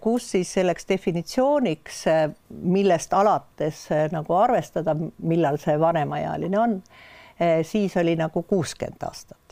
kus 0.00 0.28
siis 0.30 0.52
selleks 0.54 0.86
definitsiooniks, 0.88 2.04
millest 2.48 3.12
alates 3.12 3.80
nagu 4.12 4.36
arvestada, 4.38 4.94
millal 5.26 5.58
see 5.60 5.74
vanemaealine 5.82 6.58
on, 6.58 6.76
siis 7.66 7.96
oli 7.98 8.14
nagu 8.16 8.44
kuuskümmend 8.46 9.02
aastat. 9.02 9.45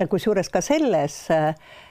Ja 0.00 0.06
kusjuures 0.08 0.48
ka 0.48 0.60
selles 0.64 1.28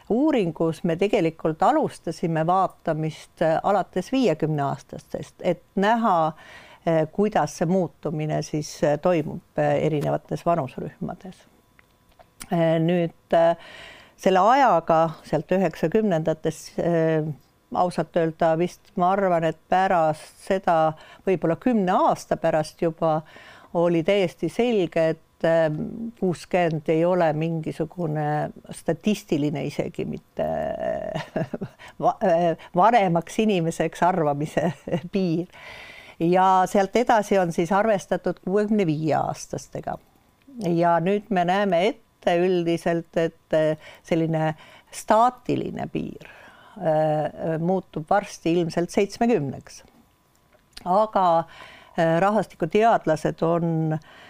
uuringus 0.09 0.83
me 0.83 0.95
tegelikult 0.95 1.63
alustasime 1.63 2.47
vaatamist 2.47 3.41
äh, 3.41 3.59
alates 3.63 4.11
viiekümne 4.11 4.63
aastastest, 4.63 5.35
et 5.41 5.61
näha, 5.75 6.31
äh, 6.87 7.05
kuidas 7.11 7.57
see 7.57 7.69
muutumine 7.69 8.41
siis 8.41 8.71
äh, 8.83 8.97
toimub 9.01 9.61
erinevates 9.81 10.45
vanusrühmades. 10.45 11.45
nüüd 12.79 13.35
selle 14.17 14.39
ajaga 14.39 15.09
sealt 15.23 15.51
üheksakümnendatest 15.51 16.79
ausalt 17.75 18.17
öelda 18.17 18.53
vist 18.57 18.89
ma 18.95 19.11
arvan, 19.11 19.43
et 19.43 19.59
pärast 19.69 20.39
seda 20.47 20.77
võib-olla 21.27 21.59
kümne 21.61 21.93
aasta 22.07 22.37
pärast 22.41 22.81
juba 22.81 23.19
oli 23.77 24.01
täiesti 24.03 24.49
selge, 24.49 25.09
et 25.09 25.21
Ähm, 25.43 26.09
kuuskümmend 26.19 26.89
ei 26.91 27.05
ole 27.05 27.33
mingisugune 27.33 28.49
statistiline 28.75 29.61
isegi 29.63 30.03
mitte 30.05 30.47
vanemaks 32.75 33.39
inimeseks 33.39 34.03
arvamise 34.03 34.73
piir. 35.13 35.47
ja 36.19 36.63
sealt 36.67 36.95
edasi 36.99 37.39
on 37.39 37.55
siis 37.55 37.71
arvestatud 37.71 38.43
kuuekümne 38.43 38.85
viie 38.85 39.15
aastastega. 39.15 39.95
ja 40.75 40.99
nüüd 40.99 41.31
me 41.31 41.45
näeme 41.47 41.85
ette 41.87 42.35
üldiselt, 42.43 43.15
et 43.15 43.55
äh, 43.55 43.91
selline 44.03 44.55
staatiline 44.91 45.87
piir 45.87 46.27
äh, 46.83 47.59
muutub 47.63 48.09
varsti 48.09 48.57
ilmselt 48.59 48.91
seitsmekümneks. 48.91 49.83
aga 50.83 51.45
rahvastikuteadlased 52.19 53.41
on 53.43 53.93
äh, 53.93 53.99
Eh, 53.99 54.27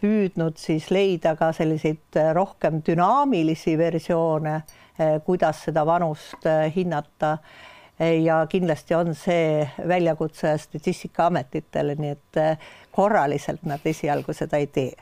püüdnud 0.00 0.56
siis 0.60 0.90
leida 0.92 1.36
ka 1.36 1.52
selliseid 1.56 2.16
eh, 2.20 2.32
rohkem 2.36 2.82
dünaamilisi 2.86 3.78
versioone, 3.78 4.62
eh, 4.98 5.20
kuidas 5.24 5.64
seda 5.68 5.86
vanust 5.86 6.44
hinnata. 6.76 7.38
ja 7.98 8.46
kindlasti 8.46 8.94
on 8.94 9.14
see 9.14 9.70
väljakutse 9.88 10.58
Statistikaametitele, 10.58 11.94
nii 11.98 12.10
et 12.10 12.36
korraliselt 12.94 13.62
nad 13.66 13.80
esialgu 13.84 14.32
seda 14.32 14.56
ei 14.56 14.66
tee 14.70 14.92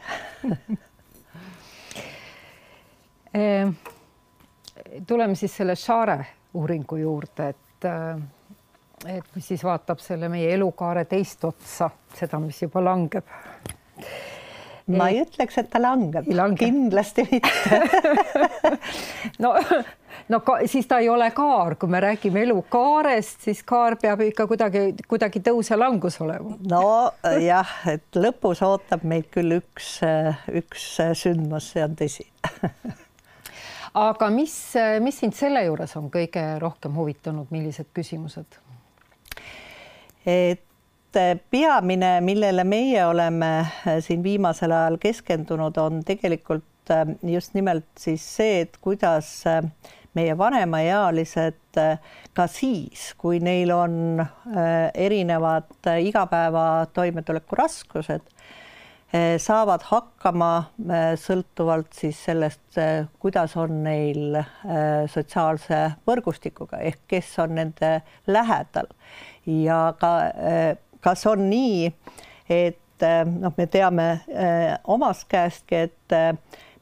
tuleme 5.07 5.35
siis 5.35 5.57
selle 5.57 5.77
Share 5.77 6.27
uuringu 6.55 6.97
juurde, 6.97 7.49
et 7.49 7.85
et 9.05 9.35
mis 9.35 9.49
siis 9.49 9.65
vaatab 9.65 10.01
selle 10.03 10.29
meie 10.33 10.53
elukaare 10.55 11.05
teist 11.05 11.45
otsa, 11.45 11.91
seda, 12.17 12.41
mis 12.41 12.63
juba 12.63 12.83
langeb. 12.85 13.29
Ma 14.95 15.09
ei 15.11 15.23
ütleks, 15.25 15.59
et 15.59 15.71
ta 15.71 15.81
langeb, 15.83 16.29
langeb., 16.31 16.61
kindlasti 16.63 17.25
mitte 17.31 17.81
no, 19.43 19.55
no 20.31 20.41
ka, 20.47 20.61
siis 20.71 20.87
ta 20.87 21.01
ei 21.03 21.09
ole 21.11 21.29
kaar, 21.35 21.75
kui 21.81 21.91
me 21.91 22.01
räägime 22.05 22.45
elukaarest, 22.47 23.41
siis 23.49 23.63
kaar 23.67 23.99
peab 24.03 24.23
ikka 24.29 24.47
kuidagi, 24.51 24.85
kuidagi 25.09 25.43
tõus 25.47 25.73
ja 25.73 25.79
langus 25.81 26.21
olema. 26.23 26.55
nojah, 26.71 27.73
et 27.93 28.21
lõpus 28.21 28.63
ootab 28.67 29.03
meid 29.09 29.27
küll 29.35 29.59
üks, 29.59 29.97
üks 30.63 30.93
sündmus, 31.19 31.73
see 31.75 31.87
on 31.87 31.99
tõsi 31.99 32.29
aga 34.07 34.31
mis, 34.31 34.55
mis 35.03 35.19
sind 35.23 35.35
selle 35.37 35.65
juures 35.67 35.97
on 35.99 36.13
kõige 36.13 36.45
rohkem 36.63 36.95
huvitanud, 36.95 37.51
millised 37.51 37.91
küsimused? 37.97 38.63
et 40.27 40.66
peamine, 41.51 42.21
millele 42.21 42.65
meie 42.65 43.05
oleme 43.07 43.67
siin 44.01 44.23
viimasel 44.23 44.73
ajal 44.73 44.99
keskendunud, 45.01 45.77
on 45.79 46.03
tegelikult 46.07 46.91
äh, 46.91 47.07
just 47.23 47.55
nimelt 47.55 47.89
siis 47.99 48.25
see, 48.37 48.61
et 48.67 48.77
kuidas 48.81 49.31
äh, 49.47 49.63
meie 50.15 50.37
vanemaealised 50.39 51.81
äh, 51.81 51.99
ka 52.37 52.47
siis, 52.51 53.13
kui 53.19 53.41
neil 53.41 53.73
on 53.75 54.23
erinevad 54.95 55.91
igapäeva 56.03 56.87
toimetuleku 56.93 57.57
raskused 57.57 58.33
Eh, 59.15 59.37
saavad 59.39 59.85
hakkama 59.87 60.51
sõltuvalt 61.23 61.95
siis 61.95 62.19
sellest, 62.27 62.75
kuidas 63.23 63.55
on 63.57 63.85
neil 63.85 64.35
sotsiaalse 65.13 65.79
võrgustikuga 66.09 66.81
ehk 66.91 67.05
kes 67.15 67.31
on 67.45 67.55
nende 67.55 67.93
lähedal. 68.27 68.91
Ja 69.47 69.95
ka 70.01 70.11
kas 71.07 71.23
on 71.31 71.47
nii, 71.51 71.87
et 72.51 73.07
noh, 73.31 73.53
me 73.55 73.67
teame 73.71 74.09
omast 74.91 75.29
käestki, 75.31 75.87
et 75.87 76.17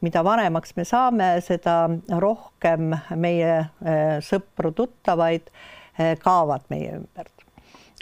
mida 0.05 0.25
vanemaks 0.25 0.77
me 0.79 0.89
saame, 0.89 1.31
seda 1.45 1.77
rohkem 2.23 2.95
meie 3.21 3.57
sõpru-tuttavaid 4.25 5.53
kaovad 6.25 6.71
meie 6.73 6.97
ümbert 7.01 7.35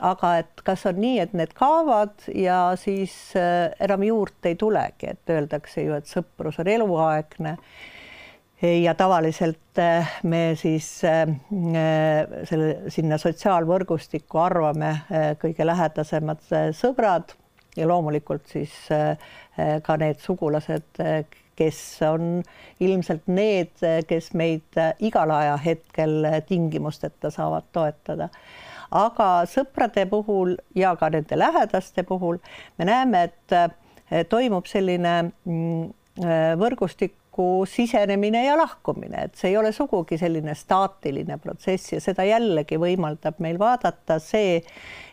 aga 0.02 0.34
et 0.42 0.62
kas 0.66 0.84
on 0.90 0.98
nii, 1.02 1.18
et 1.22 1.34
need 1.36 1.52
kaovad 1.56 2.26
ja 2.34 2.74
siis 2.80 3.14
äh, 3.38 3.70
enam 3.82 4.04
juurde 4.06 4.52
ei 4.52 4.58
tulegi, 4.58 5.12
et 5.14 5.32
öeldakse 5.32 5.84
ju, 5.86 5.96
et 5.96 6.10
sõprus 6.10 6.58
on 6.62 6.70
eluaegne. 6.70 7.56
Ja 8.62 8.94
tavaliselt 8.94 9.78
äh, 9.78 10.10
me 10.22 10.54
siis 10.56 11.02
äh, 11.04 11.26
selle 12.48 12.90
sinna 12.94 13.18
sotsiaalvõrgustikku 13.18 14.38
arvame 14.38 14.94
kõige 15.42 15.66
lähedasemad 15.66 16.44
sõbrad 16.78 17.34
ja 17.76 17.88
loomulikult 17.88 18.46
siis 18.52 18.72
ka 19.82 19.96
need 20.00 20.20
sugulased, 20.20 21.00
kes 21.56 21.78
on 22.04 22.42
ilmselt 22.80 23.24
need, 23.32 23.72
kes 24.08 24.30
meid 24.36 24.76
igal 25.00 25.32
ajahetkel 25.32 26.28
tingimusteta 26.48 27.32
saavad 27.32 27.66
toetada. 27.72 28.28
Aga 28.92 29.46
sõprade 29.48 30.04
puhul 30.10 30.56
ja 30.76 30.92
ka 31.00 31.08
nende 31.12 31.38
lähedaste 31.38 32.04
puhul 32.04 32.38
me 32.76 32.84
näeme, 32.84 33.22
et 33.30 33.54
eh, 33.56 34.24
toimub 34.28 34.68
selline 34.68 35.14
mm, 35.44 35.86
eh, 37.32 37.32
võrgustiku 37.32 37.64
sisenemine 37.66 38.44
ja 38.46 38.56
lahkumine, 38.56 39.24
et 39.24 39.34
see 39.36 39.50
ei 39.50 39.56
ole 39.56 39.72
sugugi 39.72 40.18
selline 40.18 40.54
staatiline 40.54 41.38
protsess 41.38 41.92
ja 41.92 42.00
seda 42.00 42.24
jällegi 42.24 42.78
võimaldab 42.78 43.40
meil 43.40 43.58
vaadata 43.58 44.18
see, 44.18 44.62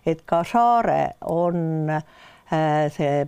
et 0.05 0.25
ka 0.25 0.43
Share 0.43 1.15
on 1.21 1.89
eh, 1.89 2.89
see 2.91 3.25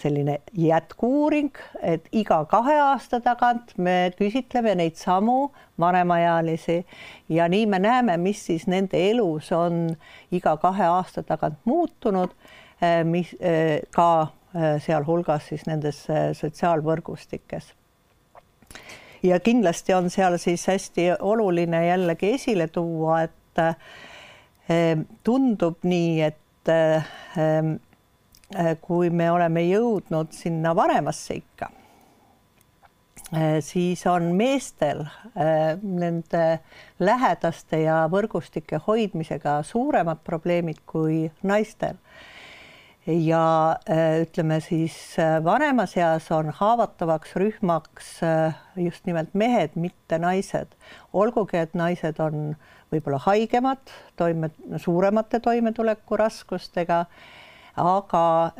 selline 0.00 0.40
jätku-uuring, 0.56 1.52
et 1.82 2.08
iga 2.12 2.44
kahe 2.48 2.78
aasta 2.80 3.20
tagant 3.20 3.76
me 3.76 4.12
küsitleme 4.16 4.74
neid 4.74 4.96
samu 4.96 5.52
vanemaealisi 5.78 6.86
ja 7.28 7.48
nii 7.48 7.66
me 7.66 7.78
näeme, 7.78 8.16
mis 8.16 8.46
siis 8.46 8.66
nende 8.66 8.96
elus 9.10 9.52
on 9.52 9.94
iga 10.32 10.56
kahe 10.56 10.84
aasta 10.88 11.22
tagant 11.22 11.60
muutunud, 11.64 12.32
eh, 12.80 13.04
mis 13.04 13.36
eh, 13.40 13.82
ka 13.92 14.28
sealhulgas 14.78 15.48
siis 15.50 15.64
nendes 15.66 16.04
sotsiaalvõrgustikes. 16.38 17.72
ja 19.22 19.40
kindlasti 19.40 19.94
on 19.94 20.10
seal 20.10 20.38
siis 20.38 20.66
hästi 20.70 21.08
oluline 21.18 21.86
jällegi 21.86 22.34
esile 22.38 22.68
tuua, 22.68 23.22
et 23.22 23.62
tundub 25.26 25.82
nii, 25.82 26.22
et 26.22 26.68
Äh, 28.52 28.76
kui 28.80 29.08
me 29.10 29.30
oleme 29.32 29.64
jõudnud 29.64 30.34
sinna 30.36 30.74
vanemasse 30.76 31.38
ikka, 31.40 31.70
äh, 33.32 33.56
siis 33.64 34.04
on 34.06 34.28
meestel 34.36 35.00
äh, 35.06 35.80
nende 35.82 36.60
lähedaste 37.00 37.80
ja 37.82 38.04
võrgustike 38.12 38.78
hoidmisega 38.86 39.56
suuremad 39.66 40.20
probleemid 40.28 40.84
kui 40.86 41.24
naistel. 41.42 41.96
Ja 43.06 43.76
ütleme 44.22 44.60
siis 44.64 44.96
vanemas 45.44 45.96
eas 45.96 46.30
on 46.32 46.48
haavatavaks 46.56 47.36
rühmaks 47.36 48.18
just 48.80 49.04
nimelt 49.06 49.34
mehed, 49.34 49.76
mitte 49.76 50.18
naised. 50.18 50.72
olgugi, 51.12 51.56
et 51.60 51.74
naised 51.74 52.20
on 52.20 52.56
võib-olla 52.92 53.18
haigemad, 53.26 53.92
toime, 54.16 54.50
suuremate 54.76 55.40
toimetulekuraskustega 55.40 57.04
aga 57.76 58.52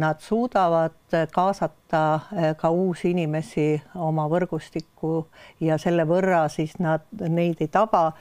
nad 0.00 0.20
suudavad 0.24 1.16
kaasata 1.32 2.20
ka 2.56 2.70
uusi 2.70 3.10
inimesi 3.12 3.82
oma 3.94 4.24
võrgustikku 4.32 5.26
ja 5.60 5.78
selle 5.78 6.06
võrra 6.08 6.46
siis 6.48 6.78
nad, 6.80 7.04
neid 7.12 7.60
ei 7.60 7.68
taba 7.68 8.12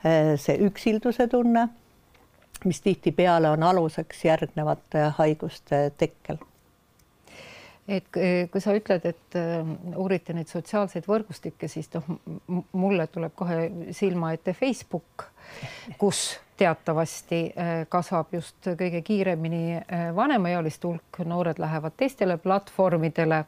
see 0.00 0.56
üksilduse 0.64 1.26
tunne, 1.28 1.66
mis 2.64 2.80
tihtipeale 2.84 3.50
on 3.50 3.62
aluseks 3.62 4.24
järgnevate 4.24 5.10
haiguste 5.18 5.90
tekkel. 5.98 6.38
Et 7.90 8.06
kui 8.52 8.60
sa 8.62 8.74
ütled, 8.76 9.02
et 9.08 9.36
uurite 9.98 10.34
neid 10.36 10.46
sotsiaalseid 10.46 11.08
võrgustikke, 11.10 11.66
siis 11.66 11.88
noh, 11.96 12.06
mulle 12.78 13.08
tuleb 13.10 13.34
kohe 13.34 13.64
silma 13.96 14.30
ette 14.36 14.54
Facebook, 14.54 15.24
kus 15.98 16.20
teatavasti 16.60 17.40
äh, 17.50 17.70
kasvab 17.88 18.34
just 18.36 18.68
kõige 18.78 19.00
kiiremini 19.02 19.80
vanemaealiste 20.14 20.86
hulk, 20.86 21.22
noored 21.24 21.58
lähevad 21.58 21.96
teistele 21.96 22.36
platvormidele 22.38 23.44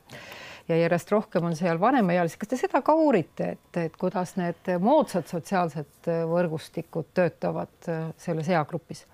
ja 0.69 0.77
järjest 0.77 1.11
rohkem 1.13 1.45
on 1.49 1.57
seal 1.57 1.81
vanemaealisi. 1.81 2.39
kas 2.39 2.53
te 2.53 2.61
seda 2.61 2.83
ka 2.83 2.95
uurite, 2.95 3.55
et, 3.57 3.81
et 3.87 3.97
kuidas 3.99 4.37
need 4.41 4.75
moodsad 4.81 5.27
sotsiaalsed 5.31 6.11
äh, 6.11 6.23
võrgustikud 6.29 7.13
töötavad 7.15 7.93
selles 8.17 8.53
eagrupis? 8.53 9.07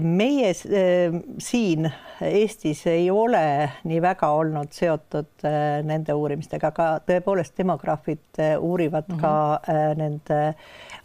meie 0.00 0.54
siin 0.56 1.84
Eestis 2.24 2.78
ei 2.88 3.10
ole 3.12 3.42
nii 3.84 3.98
väga 4.00 4.30
olnud 4.32 4.72
seotud 4.72 5.44
nende 5.84 6.14
uurimistega, 6.16 6.70
aga 6.72 6.86
tõepoolest 7.04 7.58
demograafid 7.60 8.40
uurivad 8.56 9.04
mm 9.10 9.18
-hmm. 9.18 9.20
ka 9.20 9.92
nende 10.00 10.38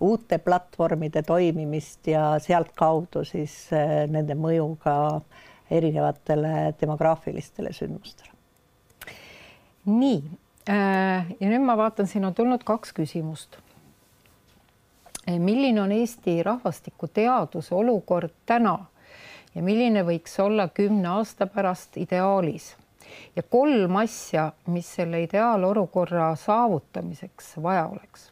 uute 0.02 0.38
platvormide 0.38 1.22
toimimist 1.24 2.08
ja 2.08 2.36
sealtkaudu 2.40 3.24
siis 3.26 3.54
äh, 3.74 4.04
nende 4.10 4.36
mõju 4.36 4.68
ka 4.82 4.96
erinevatele 5.72 6.74
demograafilistele 6.82 7.74
sündmustele. 7.74 8.34
Nii 9.86 10.22
äh, 10.70 11.32
ja 11.40 11.50
nüüd 11.50 11.66
ma 11.66 11.78
vaatan, 11.78 12.08
siin 12.08 12.26
on 12.26 12.36
tulnud 12.38 12.64
kaks 12.68 12.94
küsimust. 12.98 13.58
Äh, 15.30 15.40
milline 15.40 15.82
on 15.82 15.92
Eesti 15.92 16.44
rahvastikuteaduse 16.44 17.76
olukord 17.76 18.34
täna 18.46 18.78
ja 19.56 19.64
milline 19.64 20.06
võiks 20.08 20.38
olla 20.44 20.68
kümne 20.68 21.10
aasta 21.18 21.48
pärast 21.48 21.98
ideaalis? 21.98 22.76
ja 23.36 23.44
kolm 23.44 23.96
asja, 24.00 24.52
mis 24.72 24.88
selle 24.96 25.24
ideaalolukorra 25.26 26.30
saavutamiseks 26.40 27.58
vaja 27.64 27.88
oleks 27.92 28.30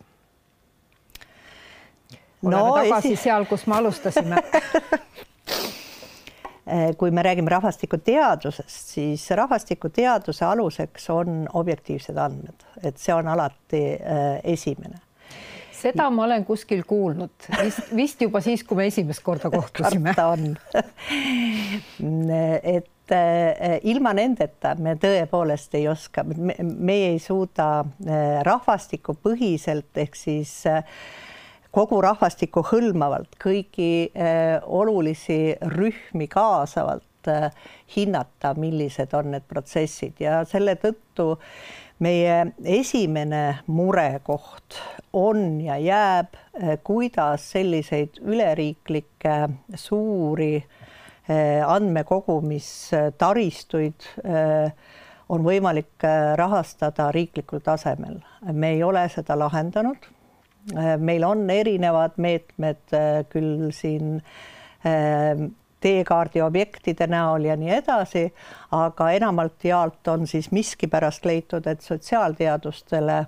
oleme 2.44 2.62
no, 2.62 2.76
tagasi 2.76 3.14
esi... 3.14 3.24
seal, 3.24 3.46
kus 3.46 3.66
me 3.68 3.76
alustasime 3.76 4.40
kui 6.98 7.12
me 7.12 7.24
räägime 7.24 7.50
rahvastikuteadusest, 7.50 8.94
siis 8.94 9.30
rahvastikuteaduse 9.38 10.46
aluseks 10.46 11.10
on 11.10 11.48
objektiivsed 11.54 12.18
andmed, 12.18 12.66
et 12.84 12.98
see 12.98 13.14
on 13.16 13.28
alati 13.28 13.84
äh, 13.96 14.40
esimene. 14.44 14.96
seda 15.80 16.10
ma 16.12 16.26
olen 16.26 16.44
kuskil 16.46 16.84
kuulnud, 16.84 17.46
vist, 17.64 17.94
vist 17.96 18.22
juba 18.22 18.42
siis, 18.44 18.66
kui 18.68 18.78
me 18.78 18.86
esimest 18.90 19.24
korda 19.24 19.50
kohtusime. 19.50 20.12
karta 20.12 20.28
on 20.28 20.58
et 22.78 23.16
äh, 23.16 23.80
ilma 23.88 24.12
nendeta 24.14 24.76
me 24.76 24.98
tõepoolest 25.00 25.80
ei 25.80 25.88
oska, 25.88 26.26
meie 26.26 27.14
ei 27.14 27.20
suuda 27.24 27.86
rahvastikupõhiselt 28.44 30.04
ehk 30.04 30.20
siis 30.20 30.52
äh, 30.68 30.84
kogu 31.72 32.02
rahvastikku 32.02 32.64
hõlmavalt 32.72 33.38
kõiki 33.42 34.10
olulisi 34.66 35.56
rühmi 35.76 36.28
kaasavalt 36.28 37.30
hinnata, 37.96 38.56
millised 38.58 39.14
on 39.14 39.36
need 39.36 39.46
protsessid 39.48 40.18
ja 40.24 40.42
selle 40.50 40.74
tõttu 40.82 41.36
meie 42.00 42.54
esimene 42.64 43.60
murekoht 43.68 44.80
on 45.14 45.62
ja 45.62 45.78
jääb, 45.78 46.28
eh, 46.62 46.80
kuidas 46.84 47.52
selliseid 47.52 48.10
üleriiklikke 48.22 49.50
suuri 49.76 50.56
eh, 50.56 50.66
andmekogumistaristuid 51.68 53.94
eh, 54.24 54.72
on 55.30 55.44
võimalik 55.46 56.04
rahastada 56.36 57.12
riiklikul 57.12 57.60
tasemel. 57.60 58.20
me 58.52 58.70
ei 58.70 58.84
ole 58.84 59.10
seda 59.14 59.40
lahendanud. 59.40 59.98
Meil 61.00 61.24
on 61.26 61.50
erinevad 61.50 62.18
meetmed 62.18 62.94
küll 63.32 63.72
siin 63.74 64.20
teekaardi 65.80 66.42
objektide 66.42 67.08
näol 67.08 67.48
ja 67.48 67.56
nii 67.60 67.72
edasi, 67.80 68.26
aga 68.76 69.12
enamalt 69.16 69.64
jaolt 69.64 70.08
on 70.12 70.28
siis 70.28 70.52
miskipärast 70.52 71.26
leitud, 71.26 71.68
et 71.68 71.82
sotsiaalteadustele 71.82 73.20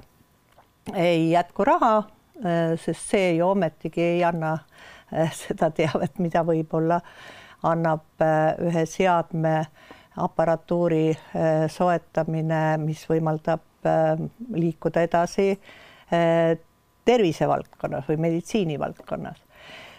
ei 0.96 1.32
jätku 1.32 1.66
raha, 1.68 2.04
sest 2.82 3.14
see 3.14 3.36
ju 3.38 3.52
ometigi 3.54 4.04
ei 4.04 4.24
anna 4.28 4.58
seda 5.42 5.72
teavet, 5.76 6.20
mida 6.20 6.44
võib-olla 6.48 7.00
annab 7.68 8.24
ühe 8.68 8.86
seadme 8.90 9.56
aparatuuri 10.22 11.12
soetamine, 11.72 12.64
mis 12.84 13.06
võimaldab 13.10 13.88
liikuda 14.56 15.06
edasi 15.08 15.54
tervisevaldkonnas 17.06 18.08
või 18.10 18.18
meditsiinivaldkonnas 18.28 19.40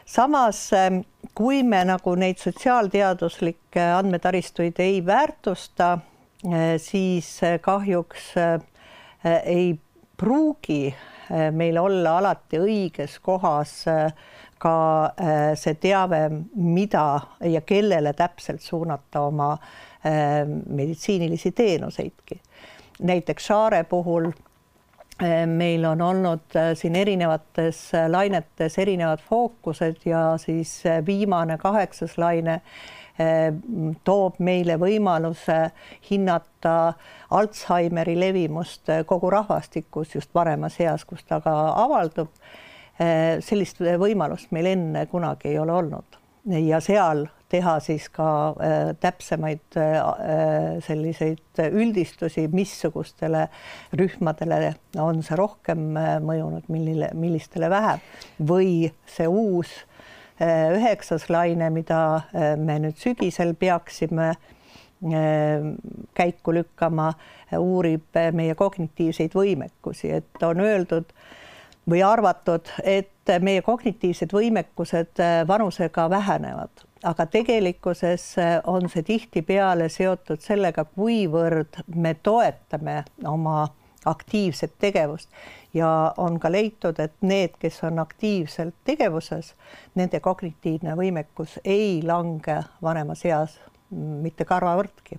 samas 0.04 0.72
ähm, 0.72 1.00
kui 1.34 1.62
me 1.62 1.84
nagu 1.88 2.14
neid 2.18 2.40
sotsiaalteaduslikke 2.42 3.84
andmetaristuid 3.96 4.80
ei 4.82 5.00
väärtusta, 5.06 5.92
äh, 5.92 6.74
siis 6.78 7.42
äh, 7.42 7.58
kahjuks 7.60 8.34
äh, 8.36 8.60
ei 9.44 9.78
pruugi 10.16 10.94
meil 11.52 11.78
olla 11.78 12.18
alati 12.18 12.58
õiges 12.60 13.14
kohas 13.24 13.70
ka 14.60 14.74
see 15.56 15.74
teave, 15.80 16.18
mida 16.54 17.04
ja 17.48 17.62
kellele 17.64 18.12
täpselt 18.12 18.60
suunata 18.60 19.22
oma 19.30 19.54
meditsiinilisi 20.66 21.52
teenuseidki. 21.56 22.40
näiteks 23.00 23.46
Saare 23.46 23.84
puhul 23.84 24.28
meil 25.46 25.84
on 25.84 26.00
olnud 26.02 26.56
eh, 26.56 26.72
siin 26.78 26.96
erinevates 26.96 27.82
eh, 27.94 28.08
lainetes 28.10 28.78
erinevad 28.78 29.22
fookused 29.28 30.06
ja 30.08 30.32
siis 30.38 30.82
viimane 31.06 31.58
kaheksas 31.58 32.18
laine 32.18 32.60
toob 34.08 34.38
meile 34.40 34.78
võimaluse 34.80 35.56
hinnata 36.08 36.94
Alžeimeri 37.36 38.14
levimust 38.16 38.88
kogu 39.06 39.30
rahvastikus 39.30 40.14
just 40.16 40.32
varemas 40.34 40.80
eas, 40.80 41.04
kus 41.04 41.20
ta 41.28 41.42
ka 41.44 41.52
avaldub. 41.84 42.32
sellist 43.44 43.84
võimalust 44.00 44.50
meil 44.50 44.72
enne 44.72 45.04
kunagi 45.12 45.52
ei 45.52 45.58
ole 45.60 45.76
olnud 45.76 46.21
ja 46.44 46.80
seal 46.82 47.26
teha 47.52 47.76
siis 47.84 48.08
ka 48.12 48.28
äh, 48.50 48.92
täpsemaid 49.00 49.76
äh, 49.76 49.98
selliseid 50.84 51.60
üldistusi, 51.70 52.46
missugustele 52.52 53.46
rühmadele 53.98 54.74
on 55.00 55.22
see 55.24 55.38
rohkem 55.38 55.92
äh, 56.00 56.16
mõjunud, 56.24 56.68
millile, 56.72 57.12
millistele 57.18 57.70
vähem. 57.72 58.02
Või 58.48 58.90
see 59.06 59.28
uus 59.28 59.80
üheksas 60.42 61.28
laine, 61.30 61.68
mida 61.70 62.24
me 62.58 62.78
nüüd 62.82 62.96
sügisel 62.98 63.52
peaksime 63.54 64.32
käiku 66.16 66.54
lükkama, 66.56 67.12
uurib 67.60 68.18
meie 68.34 68.56
kognitiivseid 68.58 69.36
võimekusi, 69.38 70.10
et 70.16 70.42
on 70.48 70.64
öeldud 70.64 71.12
või 71.90 72.02
arvatud, 72.06 72.68
et 72.84 73.30
meie 73.40 73.62
kognitiivsed 73.62 74.32
võimekused 74.34 75.20
vanusega 75.48 76.08
vähenevad 76.10 76.86
aga 77.02 77.26
tegelikkuses 77.26 78.38
äh, 78.38 78.60
on 78.66 78.88
see 78.90 79.02
tihtipeale 79.06 79.88
seotud 79.90 80.42
sellega, 80.42 80.84
kuivõrd 80.84 81.82
me 81.94 82.14
toetame 82.22 83.02
oma 83.26 83.66
aktiivset 84.04 84.74
tegevust 84.82 85.30
ja 85.74 86.12
on 86.18 86.38
ka 86.40 86.50
leitud, 86.52 86.98
et 86.98 87.14
need, 87.22 87.54
kes 87.62 87.82
on 87.86 87.98
aktiivselt 88.02 88.74
tegevuses, 88.84 89.52
nende 89.94 90.20
kognitiivne 90.20 90.96
võimekus 90.98 91.58
ei 91.64 92.00
lange 92.06 92.58
vanemas 92.82 93.24
eas 93.24 93.58
mitte 93.90 94.44
karvavõrdki. 94.48 95.18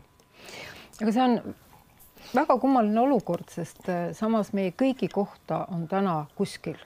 aga 1.01 1.11
see 1.11 1.23
on 1.23 1.39
väga 2.35 2.57
kummaline 2.61 3.01
olukord, 3.01 3.49
sest 3.53 3.85
äh, 3.89 4.09
samas 4.17 4.53
meie 4.53 4.73
kõigi 4.77 5.09
kohta 5.11 5.65
on 5.73 5.87
täna 5.91 6.23
kuskil 6.37 6.79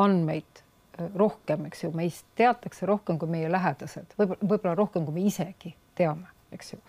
andmeid 0.00 0.62
rohkem, 1.14 1.66
eks 1.68 1.84
ju, 1.86 1.90
meist 1.96 2.26
teatakse 2.38 2.86
rohkem 2.88 3.18
kui 3.20 3.30
meie 3.30 3.50
lähedased, 3.52 4.14
võib-olla, 4.18 4.48
võib-olla 4.48 4.74
rohkem 4.78 5.06
kui 5.08 5.16
me 5.16 5.26
isegi 5.28 5.74
teame, 5.98 6.28
eks 6.52 6.74
ju. 6.74 6.80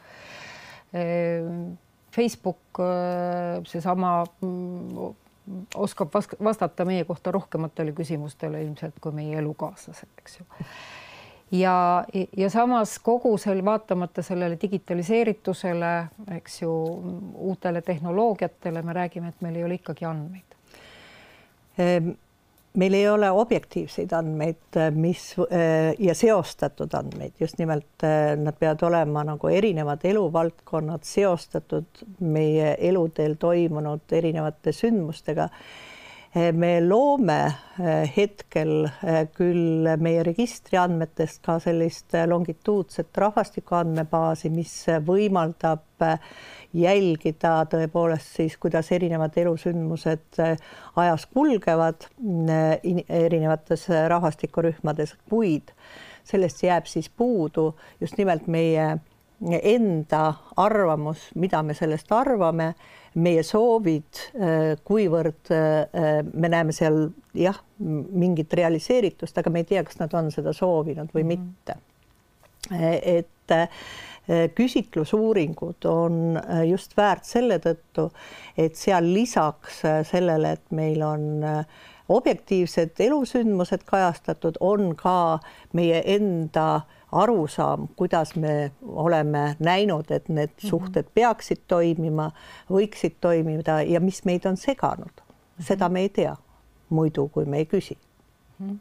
Ehm, 0.99 1.73
Facebook, 2.13 2.81
äh, 2.83 3.63
seesama 3.69 4.19
mm, 4.41 5.15
oskab 5.75 6.13
vastata 6.43 6.85
meie 6.85 7.05
kohta 7.09 7.31
rohkematele 7.33 7.95
küsimustele 7.97 8.61
ilmselt 8.63 8.99
kui 9.01 9.15
meie 9.15 9.39
elukaaslased, 9.41 10.11
eks 10.21 10.39
ju. 10.39 10.45
Ja, 11.51 12.05
ja 12.37 12.49
samas 12.49 12.99
kogu 12.99 13.37
sel 13.37 13.65
vaatamata 13.65 14.21
sellele 14.21 14.57
digitaliseeritusele, 14.61 15.93
eks 16.37 16.61
ju, 16.61 16.73
uutele 17.35 17.81
tehnoloogiatele 17.81 18.81
me 18.81 18.93
räägime, 18.93 19.29
et 19.29 19.41
meil 19.41 19.55
ei 19.55 19.63
ole 19.63 19.79
ikkagi 19.81 20.05
andmeid 20.05 20.59
ehm 21.77 22.13
meil 22.77 22.93
ei 22.93 23.09
ole 23.09 23.29
objektiivseid 23.31 24.11
andmeid, 24.17 24.77
mis 24.97 25.35
ja 25.99 26.15
seostatud 26.15 26.93
andmeid, 26.97 27.35
just 27.39 27.57
nimelt 27.61 28.05
nad 28.37 28.57
peavad 28.59 28.81
olema 28.87 29.23
nagu 29.27 29.47
erinevad 29.47 30.05
eluvaldkonnad 30.09 31.05
seostatud 31.05 32.03
meie 32.19 32.75
eluteel 32.79 33.35
toimunud 33.39 34.11
erinevate 34.11 34.73
sündmustega. 34.73 35.49
Me 36.33 36.81
loome 36.81 37.39
hetkel 38.15 38.87
küll 39.37 39.89
meie 40.01 40.23
registri 40.25 40.79
andmetest 40.81 41.43
ka 41.45 41.59
sellist 41.61 42.15
longituudset 42.29 43.17
rahvastiku 43.21 43.77
andmebaasi, 43.77 44.49
mis 44.53 44.73
võimaldab 45.05 46.07
jälgida 46.73 47.53
tõepoolest 47.69 48.39
siis, 48.39 48.57
kuidas 48.57 48.89
erinevad 48.95 49.37
elusündmused 49.37 50.41
ajas 50.41 51.27
kulgevad 51.29 52.09
erinevates 53.07 53.87
rahvastikurühmades, 54.09 55.13
kuid 55.29 55.69
sellest 56.25 56.63
jääb 56.65 56.89
siis 56.89 57.09
puudu 57.13 57.75
just 58.01 58.17
nimelt 58.17 58.47
meie 58.47 58.95
enda 59.61 60.33
arvamus, 60.57 61.29
mida 61.35 61.61
me 61.63 61.75
sellest 61.77 62.11
arvame, 62.15 62.73
meie 63.15 63.43
soovid, 63.45 64.21
kuivõrd 64.83 65.51
me 66.33 66.49
näeme 66.49 66.73
seal 66.73 67.11
jah, 67.37 67.59
mingit 67.77 68.53
realiseeritust, 68.57 69.37
aga 69.37 69.51
me 69.53 69.61
ei 69.61 69.67
tea, 69.69 69.83
kas 69.85 69.99
nad 69.99 70.15
on 70.17 70.31
seda 70.33 70.53
soovinud 70.57 71.13
või 71.13 71.25
mhm. 71.27 71.33
mitte. 71.33 71.77
et 72.73 73.61
Äh, 74.29 74.49
küsitlusuuringud 74.55 75.85
on 75.85 76.37
äh, 76.37 76.61
just 76.69 76.93
väärt 76.97 77.25
selle 77.27 77.57
tõttu, 77.59 78.05
et 78.55 78.77
seal 78.79 79.09
lisaks 79.11 79.81
äh, 79.83 79.97
sellele, 80.07 80.53
et 80.55 80.71
meil 80.71 81.03
on 81.03 81.43
objektiivsed 82.07 83.01
elusündmused 83.03 83.83
kajastatud, 83.83 84.61
on 84.63 84.93
ka 84.95 85.41
meie 85.75 85.99
enda 86.15 86.85
arusaam, 87.21 87.87
kuidas 87.95 88.35
me 88.35 88.71
oleme 88.83 89.55
näinud, 89.59 90.11
et 90.11 90.29
need 90.29 90.53
mhm. 90.57 90.69
suhted 90.69 91.09
peaksid 91.13 91.63
toimima, 91.67 92.29
võiksid 92.71 93.19
toimida 93.21 93.81
ja 93.87 94.01
mis 94.03 94.23
meid 94.25 94.47
on 94.49 94.57
seganud, 94.57 95.23
seda 95.59 95.89
me 95.89 96.07
ei 96.07 96.09
tea 96.09 96.35
muidu, 96.93 97.27
kui 97.33 97.45
me 97.45 97.63
ei 97.63 97.69
küsi. 97.69 97.97
Mhm. 98.59 98.79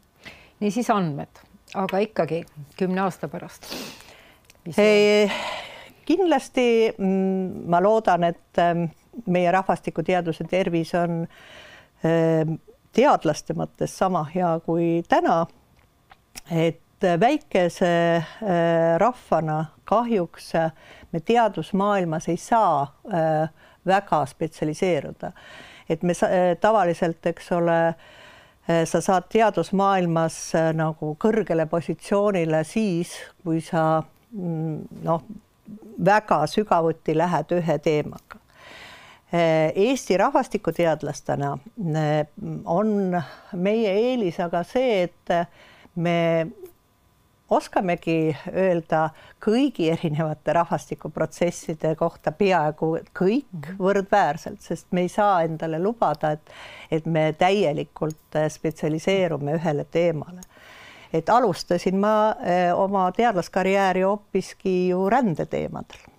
niisiis 0.59 0.89
andmed, 0.93 1.43
aga 1.75 1.99
ikkagi 2.05 2.43
kümne 2.77 3.01
aasta 3.07 3.27
pärast 3.27 3.67
kindlasti 6.05 6.93
mm, 6.97 7.65
ma 7.69 7.81
loodan, 7.83 8.23
et 8.27 8.61
ähm, 8.61 8.85
meie 9.25 9.51
rahvastikuteaduse 9.51 10.45
tervis 10.49 10.93
on 10.97 11.23
ähm, 12.05 12.57
teadlaste 12.95 13.55
mõttes 13.57 13.95
sama 13.97 14.23
hea 14.33 14.53
kui 14.65 15.03
täna. 15.09 15.45
et 16.51 16.82
väikese 17.19 17.93
rahvana 18.97 19.65
kahjuks 19.89 20.53
me 21.11 21.19
teadusmaailmas 21.19 22.27
ei 22.31 22.37
saa 22.37 22.87
väga 23.85 24.25
spetsialiseeruda. 24.25 25.31
et 25.89 26.03
me 26.03 26.13
tavaliselt, 26.61 27.25
eks 27.25 27.51
ole 27.51 27.95
sa 28.85 29.01
saad 29.01 29.27
teadusmaailmas 29.29 30.37
nagu 30.73 31.15
kõrgele 31.19 31.65
positsioonile 31.67 32.63
siis, 32.63 33.17
kui 33.43 33.59
sa 33.61 34.03
mm, 34.31 35.03
noh, 35.03 35.25
väga 36.05 36.45
sügavuti 36.47 37.17
lähed 37.17 37.51
ühe 37.57 37.77
teemaga. 37.83 38.39
Eesti 39.33 40.17
rahvastikuteadlastena 40.17 41.57
on 42.65 42.91
meie 43.57 43.93
eelis 43.97 44.37
aga 44.39 44.61
see, 44.67 45.07
et 45.07 45.33
me 45.95 46.17
oskamegi 47.55 48.35
öelda 48.51 49.09
kõigi 49.43 49.89
erinevate 49.93 50.53
rahvastikuprotsesside 50.57 51.95
kohta 51.99 52.31
peaaegu 52.31 52.95
kõik 53.15 53.49
mhm. 53.51 53.79
võrdväärselt, 53.81 54.61
sest 54.61 54.89
me 54.91 55.05
ei 55.07 55.11
saa 55.11 55.43
endale 55.47 55.79
lubada, 55.81 56.33
et, 56.37 56.55
et 56.91 57.05
me 57.05 57.29
täielikult 57.37 58.39
spetsialiseerume 58.49 59.59
ühele 59.59 59.85
teemale. 59.91 60.41
et 61.13 61.29
alustasin 61.29 61.99
ma 62.01 62.35
eh, 62.41 62.73
oma 62.73 63.11
teadlaskarjääri 63.13 64.01
hoopiski 64.01 64.89
ju 64.89 65.09
rändeteemadel 65.09 66.09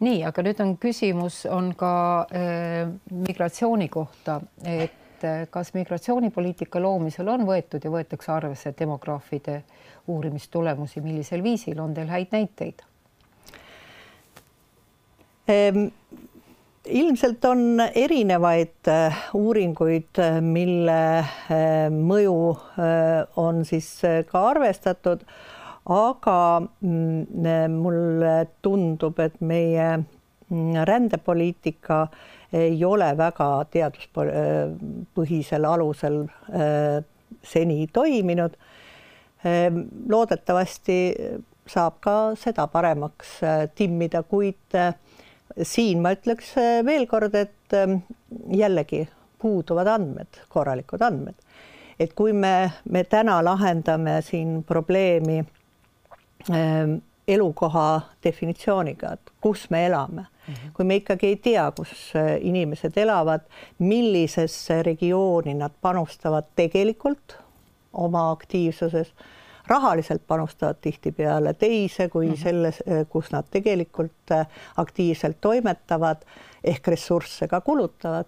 nii, 0.00 0.22
aga 0.24 0.44
nüüd 0.44 0.60
on 0.64 0.74
küsimus 0.80 1.42
on 1.50 1.74
ka 1.78 1.92
äh, 2.32 2.88
migratsiooni 3.10 3.88
kohta, 3.92 4.40
et 4.64 4.96
et 5.20 5.28
eh, 5.28 5.46
kas 5.52 5.74
migratsioonipoliitika 5.76 6.80
loomisel 6.80 7.28
on 7.28 7.44
võetud 7.48 7.84
ja 7.84 7.92
võetakse 7.92 8.32
arvesse 8.32 8.72
demograafide 8.78 9.60
uurimistulemusi, 10.08 11.02
millisel 11.04 11.42
viisil, 11.44 11.80
on 11.80 11.94
teil 11.94 12.08
häid 12.10 12.32
näiteid 12.32 12.84
ehm,? 15.48 15.90
ilmselt 16.90 17.44
on 17.44 17.82
erinevaid 17.84 18.88
eh, 18.88 19.22
uuringuid, 19.36 20.22
mille 20.40 21.00
eh, 21.20 21.90
mõju 21.92 22.38
on 23.44 23.60
siis 23.68 23.92
ka 24.30 24.44
arvestatud, 24.54 25.26
aga 25.90 26.38
mm, 26.80 27.76
mulle 27.76 28.34
tundub, 28.64 29.20
et 29.20 29.36
meie 29.44 29.92
mm, 30.00 30.80
rändepoliitika 30.88 32.06
ei 32.52 32.84
ole 32.84 33.12
väga 33.18 33.48
teaduspõhisel 33.70 35.66
alusel 35.68 36.22
äh, 36.50 37.04
seni 37.42 37.86
toiminud. 37.92 38.56
Ähm, 39.46 39.84
loodetavasti 40.10 40.98
saab 41.70 42.00
ka 42.04 42.16
seda 42.36 42.66
paremaks 42.68 43.38
äh, 43.46 43.68
timmida, 43.74 44.22
kuid 44.22 44.76
äh, 44.76 44.94
siin 45.62 46.02
ma 46.02 46.12
ütleks 46.14 46.54
veel 46.86 47.06
kord, 47.10 47.34
et 47.34 47.74
jällegi 48.54 49.04
puuduvad 49.40 49.88
andmed, 49.90 50.42
korralikud 50.48 51.02
andmed. 51.02 51.34
et 52.00 52.14
kui 52.16 52.32
me, 52.32 52.70
me 52.88 53.02
täna 53.04 53.42
lahendame 53.44 54.22
siin 54.24 54.62
probleemi 54.64 55.42
elukoha 57.28 58.00
definitsiooniga, 58.24 59.12
et 59.12 59.32
kus 59.40 59.70
me 59.70 59.86
elame 59.86 60.20
mm. 60.22 60.54
-hmm. 60.54 60.70
kui 60.74 60.84
me 60.84 60.96
ikkagi 60.96 61.26
ei 61.26 61.36
tea, 61.36 61.72
kus 61.76 62.12
äh, 62.16 62.38
inimesed 62.40 62.96
elavad, 62.96 63.40
millisesse 63.78 64.82
regiooni 64.82 65.54
nad 65.54 65.70
panustavad 65.80 66.44
tegelikult 66.56 67.36
oma 67.92 68.30
aktiivsuses, 68.30 69.14
rahaliselt 69.66 70.22
panustavad 70.26 70.76
tihtipeale 70.80 71.54
teise 71.54 72.08
kui 72.08 72.26
mm 72.26 72.32
-hmm. 72.32 72.42
selles, 72.42 72.82
äh, 72.88 73.06
kus 73.08 73.32
nad 73.32 73.44
tegelikult 73.50 74.30
äh, 74.30 74.46
aktiivselt 74.76 75.36
toimetavad 75.40 76.16
ehk 76.64 76.88
ressursse 76.88 77.48
ka 77.48 77.60
kulutavad 77.60 78.26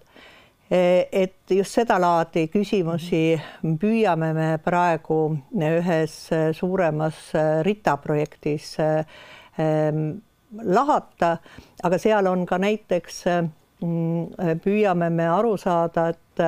et 0.69 1.51
just 1.51 1.75
sedalaadi 1.75 2.47
küsimusi 2.49 3.35
püüame 3.81 4.31
me 4.33 4.47
praegu 4.63 5.35
ühes 5.53 6.15
suuremas 6.57 7.19
RITA 7.67 7.97
projektis 8.01 8.77
lahata, 10.63 11.35
aga 11.83 11.99
seal 11.99 12.29
on 12.31 12.45
ka 12.45 12.57
näiteks 12.61 13.19
mm, 13.83 14.57
püüame 14.63 15.09
me 15.13 15.27
aru 15.29 15.57
saada, 15.57 16.09
et 16.13 16.43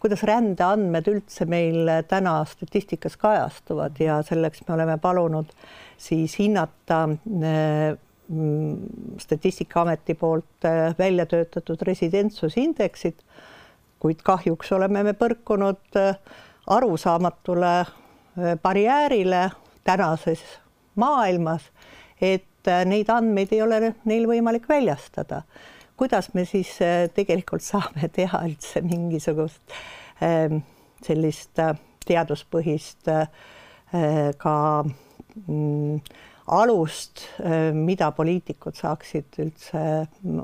kuidas 0.00 0.22
rändeandmed 0.28 1.08
üldse 1.10 1.46
meil 1.48 1.90
täna 2.08 2.38
statistikas 2.48 3.16
kajastuvad. 3.20 3.98
Ja 4.00 4.20
selleks 4.22 4.62
me 4.68 4.74
oleme 4.76 4.98
palunud 5.02 5.52
siis 5.98 6.38
hinnata 6.38 7.06
mm, 7.08 8.02
Statistikaameti 9.22 10.16
poolt 10.18 10.66
välja 10.98 11.26
töötatud 11.30 11.82
residentsusindeksit 11.86 13.20
kuid 14.00 14.20
kahjuks 14.24 14.72
oleme 14.76 15.02
me 15.06 15.14
põrkunud 15.16 15.98
äh, 16.00 16.18
arusaamatule 16.66 17.72
äh, 17.80 18.58
barjäärile 18.62 19.50
tänases 19.84 20.42
maailmas, 20.94 21.70
et 22.20 22.68
äh, 22.68 22.84
neid 22.84 23.10
andmeid 23.12 23.52
ei 23.52 23.62
ole 23.62 23.94
neil 24.04 24.28
võimalik 24.28 24.68
väljastada. 24.68 25.42
kuidas 25.96 26.34
me 26.34 26.44
siis 26.44 26.74
tegelikult 27.14 27.62
saame 27.64 28.08
teha 28.18 28.42
üldse 28.44 28.82
mingisugust 28.84 29.62
ähm, 30.22 30.60
sellist 31.02 31.56
teaduspõhist 32.06 33.08
ka 34.38 34.56
mm, 35.46 36.00
alust, 36.46 37.24
mida 37.74 38.10
poliitikud 38.14 38.76
saaksid 38.78 39.40
üldse 39.42 39.80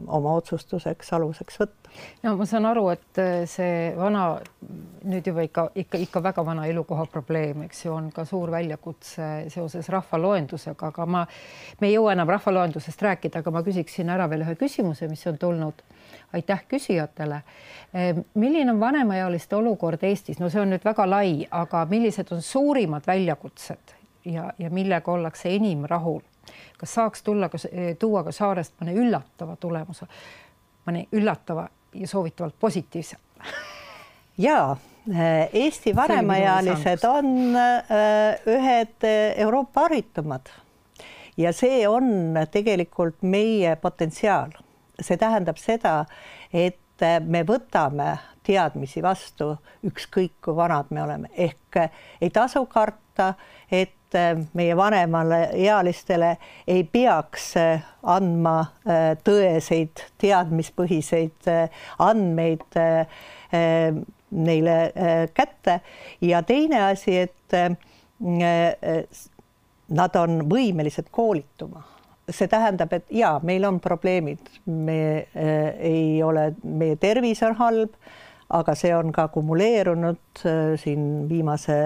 oma 0.06 0.34
otsustuseks 0.40 1.12
aluseks 1.18 1.60
võtta 1.62 1.82
no 2.22 2.34
ma 2.38 2.46
saan 2.48 2.66
aru, 2.68 2.86
et 2.92 3.20
see 3.50 3.92
vana, 3.96 4.24
nüüd 5.08 5.26
juba 5.28 5.44
ikka, 5.46 5.66
ikka, 5.82 6.00
ikka 6.06 6.22
väga 6.24 6.44
vana 6.46 6.66
elukoha 6.70 7.06
probleem, 7.12 7.64
eks 7.66 7.84
ju, 7.86 7.94
on 7.94 8.10
ka 8.14 8.24
suur 8.28 8.52
väljakutse 8.54 9.28
seoses 9.52 9.88
rahvaloendusega, 9.92 10.92
aga 10.92 11.06
ma, 11.06 11.24
me 11.80 11.90
ei 11.90 11.96
jõua 11.96 12.14
enam 12.16 12.30
rahvaloendusest 12.32 13.06
rääkida, 13.08 13.42
aga 13.42 13.54
ma 13.54 13.64
küsiksin 13.66 14.12
ära 14.12 14.28
veel 14.30 14.46
ühe 14.46 14.56
küsimuse, 14.60 15.10
mis 15.10 15.26
on 15.30 15.40
tulnud. 15.40 15.82
aitäh 16.32 16.62
küsijatele. 16.68 17.42
Milline 18.40 18.72
on 18.72 18.78
vanemaealiste 18.80 19.56
olukord 19.56 20.00
Eestis, 20.02 20.38
no 20.40 20.48
see 20.48 20.62
on 20.62 20.72
nüüd 20.72 20.84
väga 20.84 21.04
lai, 21.04 21.46
aga 21.50 21.84
millised 21.90 22.32
on 22.32 22.40
suurimad 22.42 23.04
väljakutsed 23.06 24.01
ja, 24.24 24.52
ja 24.58 24.70
millega 24.70 25.12
ollakse 25.12 25.54
enim 25.54 25.84
rahul? 25.88 26.20
kas 26.78 26.94
saaks 26.94 27.22
tulla, 27.22 27.50
tuua 27.98 28.24
ka 28.26 28.32
Saarest 28.34 28.74
mõne 28.80 28.96
üllatava 28.98 29.54
tulemuse, 29.56 30.08
mõne 30.86 31.04
üllatava 31.14 31.68
ja 31.94 32.08
soovitavalt 32.08 32.56
positiivsem 32.60 33.20
ja 34.46 34.76
eh, 35.12 35.48
Eesti 35.52 35.94
vanemaealised 35.96 37.06
on 37.06 37.30
eh, 37.54 38.50
ühed 38.56 39.06
Euroopa 39.44 39.86
haritumad 39.86 40.50
ja 41.36 41.52
see 41.52 41.88
on 41.88 42.34
tegelikult 42.50 43.22
meie 43.22 43.76
potentsiaal. 43.76 44.50
see 45.00 45.16
tähendab 45.16 45.56
seda, 45.58 46.04
et 46.52 47.02
me 47.26 47.40
võtame 47.42 48.18
teadmisi 48.46 49.00
vastu, 49.02 49.56
ükskõik 49.86 50.36
kui 50.44 50.54
vanad 50.54 50.90
me 50.90 51.02
oleme, 51.02 51.30
ehk 51.34 51.80
ei 52.20 52.30
tasu 52.30 52.66
karta, 52.70 53.32
et 53.70 53.96
et 54.12 54.18
äh, 54.18 54.44
meie 54.52 54.76
vanemale 54.76 55.48
ealistele 55.56 56.36
ei 56.68 56.84
peaks 56.84 57.56
äh, 57.56 57.84
andma 58.02 58.58
äh, 58.60 59.12
tõeseid 59.24 60.04
teadmispõhiseid 60.20 61.48
andmeid 62.02 62.78
neile 64.32 64.76
kätte. 65.36 65.80
Ja 66.24 66.40
teine 66.42 66.78
asi, 66.86 67.18
et 67.26 67.56
nad 69.92 70.16
on 70.16 70.38
võimelised 70.48 71.10
koolituma. 71.12 71.84
See 72.32 72.48
tähendab, 72.48 72.94
et 72.96 73.10
ja 73.12 73.34
meil 73.44 73.66
on 73.68 73.80
probleemid, 73.82 74.46
me 74.66 75.00
äh, 75.36 75.72
ei 75.84 76.22
ole, 76.24 76.52
meie 76.64 76.96
tervis 76.96 77.42
on 77.44 77.58
halb, 77.58 77.98
aga 78.52 78.74
see 78.78 78.92
on 78.94 79.12
ka 79.12 79.26
kumuleerunud 79.34 80.44
äh, 80.46 80.72
siin 80.80 81.26
viimase 81.28 81.76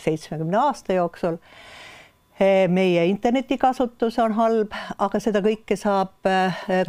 seitsmekümne 0.00 0.58
aasta 0.58 0.96
jooksul 0.96 1.38
meie 2.72 3.04
internetikasutus 3.06 4.16
on 4.18 4.32
halb, 4.34 4.72
aga 4.98 5.20
seda 5.22 5.42
kõike 5.44 5.76
saab 5.78 6.14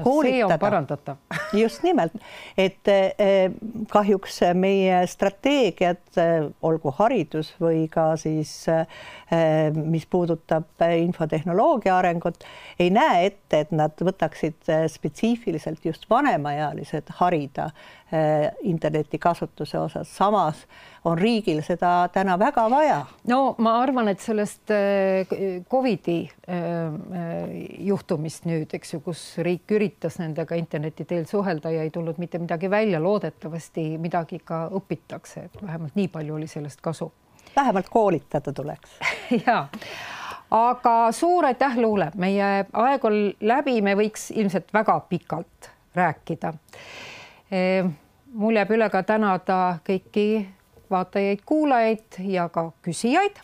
koolitada. 0.02 0.56
on 0.56 0.60
parandatav 0.62 1.18
just 1.64 1.84
nimelt, 1.84 2.14
et 2.58 2.88
eh, 2.92 3.52
kahjuks 3.92 4.40
meie 4.58 5.04
strateegiad, 5.10 6.02
eh, 6.18 6.48
olgu 6.66 6.94
haridus 6.98 7.54
või 7.62 7.86
ka 7.92 8.14
siis, 8.20 8.52
eh, 8.72 8.86
mis 9.74 10.06
puudutab 10.10 10.84
infotehnoloogia 10.98 11.96
arengut, 11.98 12.46
ei 12.80 12.92
näe 12.94 13.28
ette, 13.30 13.64
et 13.66 13.72
nad 13.76 13.98
võtaksid 13.98 14.70
spetsiifiliselt 14.92 15.86
just 15.86 16.06
vanemaealised 16.10 17.10
harida 17.20 17.72
interneti 18.62 19.18
kasutuse 19.20 19.80
osas, 19.80 20.10
samas 20.16 20.60
on 21.06 21.18
riigil 21.18 21.62
seda 21.66 22.10
täna 22.14 22.36
väga 22.40 22.66
vaja. 22.70 23.00
no 23.28 23.56
ma 23.58 23.78
arvan, 23.82 24.08
et 24.12 24.22
sellest 24.22 24.72
Covidi 25.70 26.20
juhtumist 27.80 28.46
nüüd, 28.46 28.74
eks 28.78 28.94
ju, 28.94 29.02
kus 29.06 29.24
riik 29.44 29.74
üritas 29.74 30.20
nendega 30.22 30.56
interneti 30.60 31.06
teel 31.10 31.26
suhelda 31.30 31.72
ja 31.74 31.84
ei 31.84 31.92
tulnud 31.94 32.22
mitte 32.22 32.40
midagi 32.40 32.70
välja, 32.70 33.02
loodetavasti 33.04 33.98
midagi 33.98 34.44
ka 34.46 34.68
õpitakse, 34.80 35.48
et 35.48 35.62
vähemalt 35.62 35.98
nii 36.00 36.08
palju 36.14 36.36
oli 36.36 36.48
sellest 36.48 36.82
kasu. 36.82 37.12
vähemalt 37.56 37.90
koolitada 37.90 38.54
tuleks 38.54 39.00
ja, 39.48 39.68
aga 40.52 41.12
suur 41.12 41.46
aitäh, 41.46 41.78
Luule, 41.78 42.12
meie 42.16 42.66
aeg 42.74 43.06
on 43.06 43.20
läbi, 43.42 43.82
me 43.82 43.96
võiks 43.98 44.30
ilmselt 44.36 44.74
väga 44.74 45.00
pikalt 45.10 45.72
rääkida. 45.96 46.54
Mul 48.34 48.56
jääb 48.56 48.72
üle 48.72 48.90
ka 48.90 49.04
tänada 49.04 49.78
kõiki 49.86 50.46
vaatajaid-kuulajaid 50.90 52.20
ja 52.30 52.48
ka 52.50 52.72
küsijaid 52.86 53.40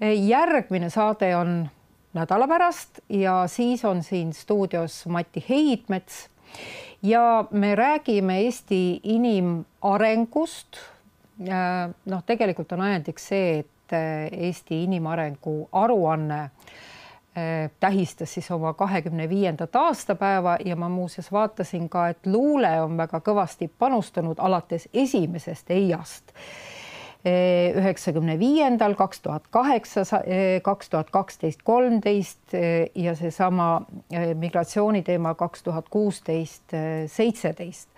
e,. 0.00 0.12
järgmine 0.12 0.90
saade 0.90 1.30
on 1.36 1.68
nädala 2.16 2.48
pärast 2.48 3.00
ja 3.08 3.44
siis 3.46 3.84
on 3.84 4.02
siin 4.02 4.32
stuudios 4.32 5.06
Mati 5.06 5.44
Heidmets 5.48 6.28
ja 7.02 7.44
me 7.50 7.74
räägime 7.74 8.40
Eesti 8.40 9.00
inimarengust. 9.02 10.76
noh, 12.06 12.22
tegelikult 12.26 12.72
on 12.72 12.80
ajendiks 12.80 13.28
see, 13.28 13.58
et 13.58 13.92
eh, 13.92 14.30
Eesti 14.48 14.84
inimarengu 14.84 15.68
aruanne 15.72 16.50
tähistas 17.80 18.34
siis 18.34 18.46
oma 18.50 18.72
kahekümne 18.72 19.28
viiendat 19.28 19.76
aastapäeva 19.76 20.56
ja 20.64 20.76
ma 20.76 20.88
muuseas 20.88 21.32
vaatasin 21.32 21.88
ka, 21.88 22.08
et 22.08 22.26
luule 22.26 22.70
on 22.80 22.96
väga 22.96 23.20
kõvasti 23.20 23.68
panustanud 23.78 24.40
alates 24.40 24.88
esimesest 24.94 25.70
EIA-st 25.70 26.32
üheksakümne 27.26 28.38
viiendal, 28.38 28.94
kaks 28.94 29.20
tuhat 29.20 29.48
kaheksa, 29.50 30.04
kaks 30.62 30.90
tuhat 30.90 31.10
kaksteist, 31.10 31.62
kolmteist 31.66 32.54
ja 32.94 33.14
seesama 33.18 33.80
eh, 34.12 34.34
migratsiooniteema 34.34 35.34
kaks 35.34 35.62
tuhat 35.66 35.88
kuusteist, 35.90 36.76
seitseteist. 37.06 37.88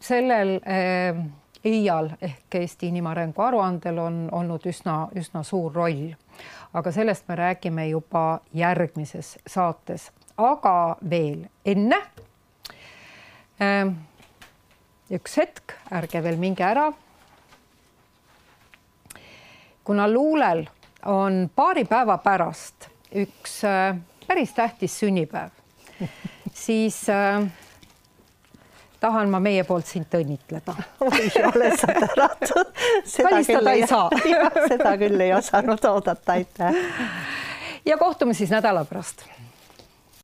sellel 0.00 0.56
EIA-l 1.64 2.10
eh, 2.20 2.30
ehk 2.30 2.54
Eesti 2.62 2.88
inimarengu 2.88 3.42
aruandel 3.42 3.98
on 3.98 4.22
olnud 4.32 4.66
üsna, 4.66 5.08
üsna 5.16 5.42
suur 5.42 5.72
roll, 5.74 6.14
aga 6.72 6.92
sellest 6.92 7.28
me 7.28 7.36
räägime 7.36 7.88
juba 7.88 8.40
järgmises 8.54 9.36
saates, 9.46 10.10
aga 10.36 10.96
veel 11.10 11.44
enne. 11.64 12.00
Eh, 13.60 13.92
üks 15.10 15.36
hetk, 15.36 15.76
ärge 15.90 16.22
veel 16.22 16.38
minge 16.40 16.64
ära 16.64 16.90
kuna 19.90 20.12
luulel 20.12 20.66
on 21.06 21.50
paari 21.56 21.84
päeva 21.84 22.18
pärast 22.18 22.88
üks 23.14 23.64
äh, 23.64 23.96
päris 24.26 24.52
tähtis 24.54 24.98
sünnipäev, 25.00 25.50
siis 26.54 27.08
äh, 27.10 27.42
tahan 29.00 29.30
ma 29.30 29.40
meie 29.40 29.64
poolt 29.64 29.86
sind 29.86 30.14
õnnitleda. 30.14 30.74
ei 31.20 31.44
ole 31.44 31.72
sa 31.76 31.86
tänatud. 31.86 32.72
välistada 33.24 33.72
ei 33.72 33.86
saa. 33.86 34.08
seda 34.72 34.96
küll 35.00 35.20
ei 35.20 35.34
osanud 35.34 35.84
oodata, 35.92 36.32
aitäh. 36.32 36.74
ja 37.86 37.98
kohtume 37.98 38.34
siis 38.34 38.50
nädala 38.50 38.84
pärast 38.84 39.24